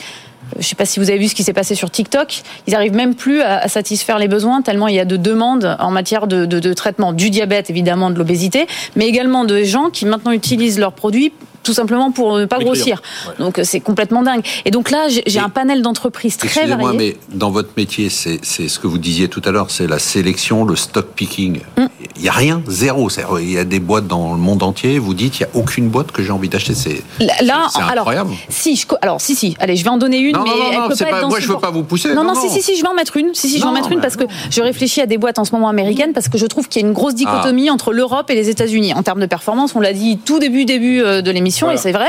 [0.52, 2.42] Je ne sais pas si vous avez vu ce qui s'est passé sur TikTok.
[2.66, 5.90] Ils n'arrivent même plus à, satisfaire les besoins tellement il y a de demandes en
[5.90, 10.30] matière de, de traitement du diabète, évidemment, de l'obésité, mais également de gens qui maintenant
[10.30, 11.32] utilisent leurs produits
[11.66, 13.02] tout simplement pour ne pas grossir.
[13.38, 14.42] Donc c'est complètement dingue.
[14.64, 16.46] Et donc là, j'ai un panel d'entreprises très.
[16.46, 19.98] Excusez-moi, mais dans votre métier, c'est ce que vous disiez tout à l'heure, c'est la
[19.98, 21.60] sélection, le stock picking.
[21.76, 21.86] Mm.
[22.16, 23.10] Il n'y a rien, zéro.
[23.40, 24.98] Il y a des boîtes dans le monde entier.
[24.98, 26.74] Vous dites, il n'y a aucune boîte que j'ai envie d'acheter.
[26.74, 27.98] C'est incroyable.
[27.98, 29.56] Alors, si, je, alors, si, si.
[29.58, 30.34] Allez, je vais en donner une.
[30.34, 32.14] Non, mais non, non, pas, pas moi, je ne veux pas vous pousser.
[32.14, 33.34] Non, non, si, si, si, je vais en mettre une.
[33.34, 35.44] Si, si, je vais en mettre une parce que je réfléchis à des boîtes en
[35.44, 37.72] ce moment américaines parce que je trouve qu'il y a une grosse dichotomie ah.
[37.72, 39.74] entre l'Europe et les États-Unis en termes de performance.
[39.74, 42.08] On l'a dit tout début, début euh, de l'émission et c'est vrai.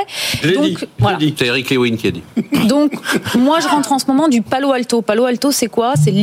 [0.53, 1.17] Donc, voilà.
[1.37, 2.23] C'est Eric Lewin qui a dit.
[2.67, 2.91] Donc,
[3.35, 5.01] moi, je rentre en ce moment du Palo Alto.
[5.01, 5.93] Palo Alto, c'est quoi?
[6.01, 6.21] C'est le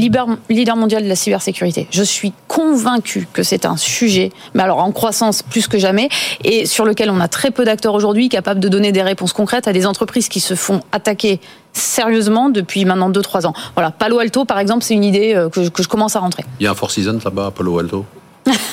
[0.48, 1.86] leader mondial de la cybersécurité.
[1.90, 6.08] Je suis convaincu que c'est un sujet, mais alors en croissance plus que jamais,
[6.42, 9.68] et sur lequel on a très peu d'acteurs aujourd'hui capables de donner des réponses concrètes
[9.68, 11.40] à des entreprises qui se font attaquer
[11.72, 13.54] sérieusement depuis maintenant 2-3 ans.
[13.74, 16.44] Voilà, Palo Alto, par exemple, c'est une idée euh, que, que je commence à rentrer.
[16.60, 18.04] Il y a un Four Seasons là-bas à Palo Alto?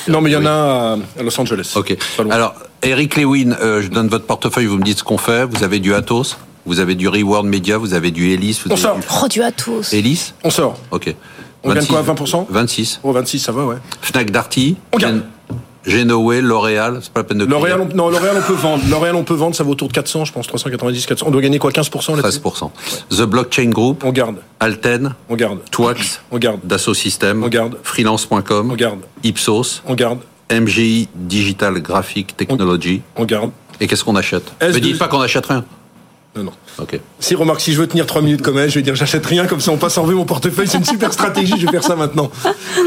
[0.08, 1.74] Non, mais il y en a à Los Angeles.
[1.76, 1.96] Ok.
[2.30, 5.46] Alors, Eric Lewin, euh, je donne votre portefeuille, vous me dites ce qu'on fait.
[5.46, 8.60] Vous avez du Atos, vous avez du Reward Media, vous avez du Elis.
[8.66, 8.98] Vous On sort.
[8.98, 9.06] Du...
[9.24, 9.94] Oh, du Atos.
[9.94, 10.78] Elis On sort.
[10.92, 11.16] Ok.
[11.64, 13.02] On gagne quoi, 20% 26.
[13.04, 13.76] Oh, 26, ça va, ouais.
[14.02, 14.78] Fnac Darty.
[14.94, 15.22] On gagne.
[15.86, 18.84] Genoé, L'Oréal, c'est pas la peine de L'Oréal, non, L'Oréal on peut vendre.
[18.90, 21.26] L'Oréal on peut vendre, ça vaut autour de 400, je pense, 390, 400.
[21.28, 22.72] On doit gagner quoi, 15% là 13%.
[23.10, 24.04] The Blockchain Group.
[24.04, 24.38] On garde.
[24.60, 25.16] Alten.
[25.30, 25.60] On garde.
[25.72, 26.22] Twax.
[26.32, 26.60] On garde.
[26.64, 27.44] Dassault Systèmes.
[27.44, 27.78] On garde.
[27.84, 28.72] Freelance.com.
[28.72, 29.00] On garde.
[29.24, 29.82] Ipsos.
[29.88, 30.20] On garde.
[30.52, 33.02] MGI Digital Graphic Technology.
[33.16, 33.52] On, garde.
[33.80, 34.52] Et qu'est-ce qu'on achète?
[34.62, 35.64] Ne dites pas qu'on achète rien.
[36.34, 36.54] Non, non.
[37.20, 39.46] Si remarque, si je veux tenir 3 minutes comme elle, je vais dire j'achète rien,
[39.48, 41.84] comme ça on passe en vue mon portefeuille, c'est une super stratégie, je vais faire
[41.84, 42.32] ça maintenant.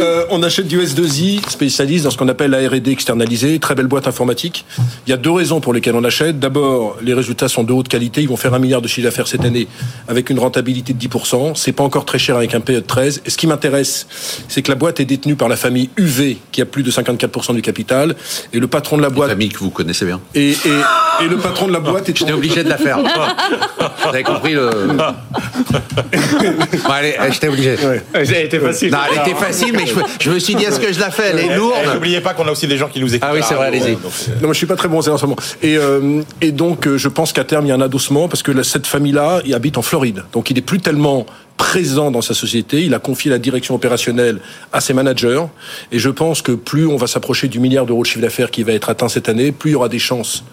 [0.00, 3.86] Euh, on achète du S2I, spécialiste dans ce qu'on appelle la R&D externalisée, très belle
[3.86, 4.64] boîte informatique.
[5.06, 6.40] Il y a deux raisons pour lesquelles on achète.
[6.40, 9.28] D'abord, les résultats sont de haute qualité, ils vont faire un milliard de chiffre d'affaires
[9.28, 9.68] cette année
[10.08, 11.54] avec une rentabilité de 10%.
[11.54, 13.22] C'est pas encore très cher avec un PE de 13.
[13.26, 14.06] Et ce qui m'intéresse,
[14.48, 17.54] c'est que la boîte est détenue par la famille UV, qui a plus de 54%
[17.54, 18.16] du capital,
[18.54, 19.28] et le patron de la boîte.
[19.28, 20.20] Une famille que vous connaissez bien.
[20.34, 20.54] Et, et,
[21.24, 22.16] et le patron de la boîte est.
[22.16, 22.98] J'étais obligé de la faire.
[24.02, 24.70] Vous avez compris le.
[24.88, 25.14] bon,
[26.90, 27.76] allez, j'étais obligé.
[28.12, 28.90] Elle était facile.
[28.90, 29.84] Non, elle était facile, mais
[30.20, 31.30] je, me suis dit, est-ce que je la fais?
[31.30, 31.94] Elle est lourde.
[31.94, 33.28] N'oubliez pas qu'on a aussi des gens qui nous écoutent.
[33.30, 33.92] Ah oui, c'est vrai, allez-y.
[33.92, 33.98] Non,
[34.42, 35.36] moi, je suis pas très bon en ce moment.
[35.62, 38.42] Et, euh, et donc, euh, je pense qu'à terme, il y a un adossement parce
[38.42, 40.24] que cette famille-là, il habite en Floride.
[40.32, 41.26] Donc, il est plus tellement
[41.56, 42.82] présent dans sa société.
[42.82, 44.40] Il a confié la direction opérationnelle
[44.72, 45.42] à ses managers.
[45.92, 48.62] Et je pense que plus on va s'approcher du milliard d'euros de chiffre d'affaires qui
[48.62, 50.44] va être atteint cette année, plus il y aura des chances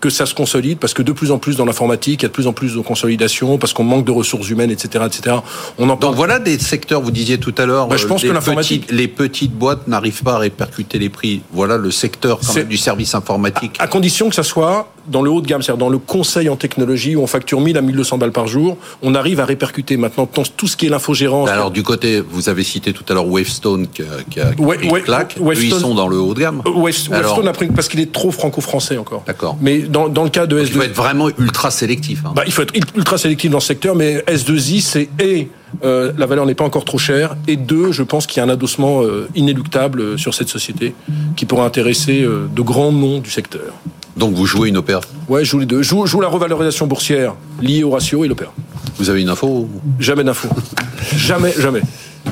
[0.00, 2.28] que ça se consolide, parce que de plus en plus dans l'informatique, il y a
[2.28, 5.36] de plus en plus de consolidation, parce qu'on manque de ressources humaines, etc., etc.
[5.78, 7.00] On en Donc voilà des secteurs.
[7.00, 7.88] Vous disiez tout à l'heure.
[7.88, 11.42] Bah, je pense euh, que l'informatique, les petites boîtes n'arrivent pas à répercuter les prix.
[11.52, 13.76] Voilà le secteur du service informatique.
[13.78, 16.48] À, à condition que ça soit dans le haut de gamme, c'est-à-dire dans le conseil
[16.48, 19.96] en technologie où on facture 1000 à 1200 balles par jour, on arrive à répercuter
[19.96, 21.48] maintenant tout ce qui est l'infogérance.
[21.48, 24.78] Alors du côté, vous avez cité tout à l'heure Wavestone qui a, qui a ouais,
[24.78, 25.36] pris claque.
[25.56, 26.62] ils sont dans le haut de gamme.
[26.66, 29.24] Wavestone a pris parce qu'il est trop franco-français encore.
[29.26, 29.56] D'accord.
[29.60, 30.66] Mais dans, dans le cas de S2...
[30.66, 32.22] Il faut être vraiment ultra sélectif.
[32.24, 32.32] Hein.
[32.34, 35.48] Bah, il faut être ultra sélectif dans ce secteur, mais S2I, c'est et
[35.84, 37.36] euh, la valeur n'est pas encore trop chère.
[37.46, 40.94] Et deux, je pense qu'il y a un adossement euh, inéluctable euh, sur cette société
[41.36, 43.72] qui pourrait intéresser de grands noms du secteur.
[44.20, 45.00] Donc vous jouez une opéra
[45.30, 45.80] Ouais, je joue les deux.
[45.80, 48.52] Je joue, la revalorisation boursière liée au ratio et l'opéra.
[48.98, 49.66] Vous avez une info
[49.98, 50.46] Jamais d'info.
[51.16, 51.80] jamais, jamais.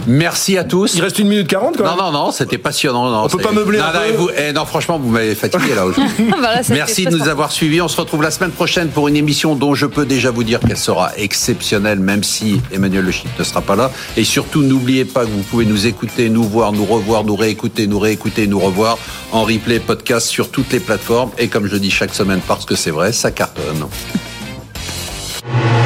[0.07, 0.95] Merci à tous.
[0.95, 1.97] Il reste une minute quarante quand même.
[1.97, 3.11] Non, non, non, c'était passionnant.
[3.11, 4.32] Non, on peut pas meubler non, un non, peu.
[4.36, 6.30] Eh, non, franchement, vous m'avez fatigué là aujourd'hui.
[6.70, 7.80] Merci de nous avoir suivis.
[7.80, 10.61] On se retrouve la semaine prochaine pour une émission dont je peux déjà vous dire
[10.61, 13.91] qu'elle sera exceptionnelle, même si Emmanuel Le Chip ne sera pas là.
[14.16, 17.86] Et surtout, n'oubliez pas que vous pouvez nous écouter, nous voir, nous revoir, nous réécouter,
[17.86, 18.99] nous réécouter, nous revoir
[19.32, 21.30] en replay, podcast sur toutes les plateformes.
[21.39, 23.86] Et comme je dis chaque semaine, parce que c'est vrai, ça cartonne.